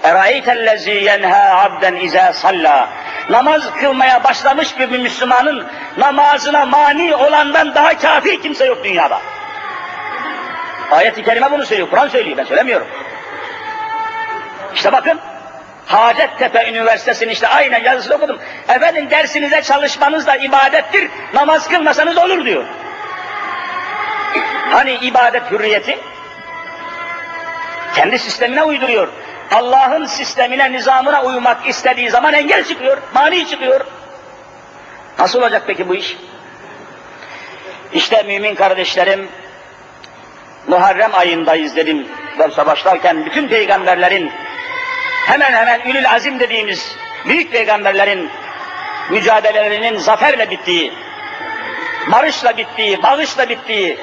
Eraeytellezi 0.03 0.91
yenha 0.91 1.61
abden 1.61 1.95
ize 1.95 2.31
salla. 2.33 2.89
Namaz 3.29 3.61
kılmaya 3.81 4.23
başlamış 4.23 4.79
bir 4.79 4.99
Müslümanın 4.99 5.67
namazına 5.97 6.65
mani 6.65 7.15
olandan 7.15 7.75
daha 7.75 7.97
kafir 7.97 8.41
kimse 8.41 8.65
yok 8.65 8.83
dünyada. 8.83 9.21
Ayet-i 10.91 11.23
Kerime 11.23 11.51
bunu 11.51 11.65
söylüyor, 11.65 11.89
Kur'an 11.89 12.07
söylüyor, 12.07 12.37
ben 12.37 12.43
söylemiyorum. 12.43 12.87
İşte 14.75 14.91
bakın, 14.91 15.19
Hacettepe 15.87 16.69
Üniversitesi'nin 16.69 17.31
işte 17.31 17.47
aynen 17.47 17.83
yazısını 17.83 18.15
okudum. 18.15 18.39
Efendim 18.69 19.09
dersinize 19.09 19.61
çalışmanız 19.61 20.27
da 20.27 20.35
ibadettir, 20.35 21.09
namaz 21.33 21.69
kılmasanız 21.69 22.17
olur 22.17 22.45
diyor. 22.45 22.65
Hani 24.71 24.93
ibadet 24.93 25.51
hürriyeti? 25.51 25.97
Kendi 27.95 28.19
sistemine 28.19 28.63
uyduruyor. 28.63 29.07
Allah'ın 29.51 30.05
sistemine, 30.05 30.71
nizamına 30.71 31.23
uymak 31.23 31.67
istediği 31.67 32.09
zaman 32.09 32.33
engel 32.33 32.63
çıkıyor, 32.63 32.97
mani 33.13 33.47
çıkıyor. 33.47 33.81
Nasıl 35.19 35.39
olacak 35.39 35.63
peki 35.67 35.89
bu 35.89 35.95
iş? 35.95 36.17
İşte 37.93 38.23
mümin 38.23 38.55
kardeşlerim, 38.55 39.29
Muharrem 40.67 41.15
ayındayız 41.15 41.75
dedim 41.75 42.07
derse 42.39 42.65
başlarken 42.65 43.25
bütün 43.25 43.47
peygamberlerin 43.47 44.31
hemen 45.27 45.53
hemen 45.53 45.79
ülül 45.79 46.09
azim 46.09 46.39
dediğimiz 46.39 46.95
büyük 47.25 47.51
peygamberlerin 47.51 48.29
mücadelelerinin 49.09 49.97
zaferle 49.97 50.49
bittiği, 50.49 50.93
barışla 52.11 52.57
bittiği, 52.57 53.03
bağışla 53.03 53.49
bittiği, 53.49 53.99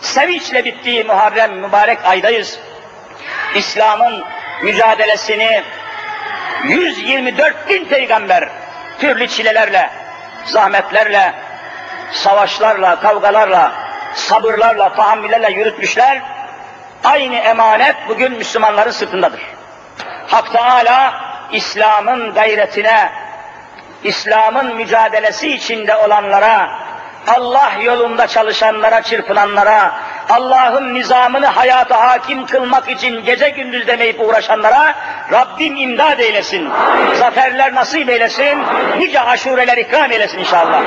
sevinçle 0.00 0.64
bittiği 0.64 1.04
Muharrem 1.04 1.58
mübarek 1.58 1.98
aydayız. 2.04 2.58
İslam'ın 3.54 4.24
mücadelesini 4.62 5.62
124 6.64 7.68
bin 7.68 7.84
peygamber 7.84 8.48
türlü 9.00 9.28
çilelerle, 9.28 9.90
zahmetlerle, 10.44 11.34
savaşlarla, 12.12 13.00
kavgalarla, 13.00 13.72
sabırlarla, 14.14 14.94
tahammüllerle 14.94 15.50
yürütmüşler. 15.50 16.22
Aynı 17.04 17.36
emanet 17.36 17.96
bugün 18.08 18.32
Müslümanların 18.32 18.90
sırtındadır. 18.90 19.61
Hak 20.32 20.52
Teala 20.52 21.14
İslam'ın 21.52 22.34
gayretine, 22.34 23.12
İslam'ın 24.04 24.76
mücadelesi 24.76 25.52
içinde 25.52 25.96
olanlara, 25.96 26.70
Allah 27.26 27.72
yolunda 27.82 28.26
çalışanlara, 28.26 29.02
çırpınanlara, 29.02 29.92
Allah'ın 30.30 30.94
nizamını 30.94 31.46
hayata 31.46 32.08
hakim 32.08 32.46
kılmak 32.46 32.90
için 32.90 33.24
gece 33.24 33.48
gündüz 33.48 33.86
demeyip 33.86 34.20
uğraşanlara 34.20 34.94
Rabbim 35.32 35.76
imdad 35.76 36.18
eylesin. 36.18 36.70
Zaferler 37.14 37.74
nasip 37.74 38.08
eylesin. 38.10 38.58
Nice 38.98 39.20
aşureler 39.20 39.78
ikram 39.78 40.12
eylesin 40.12 40.38
inşallah. 40.38 40.82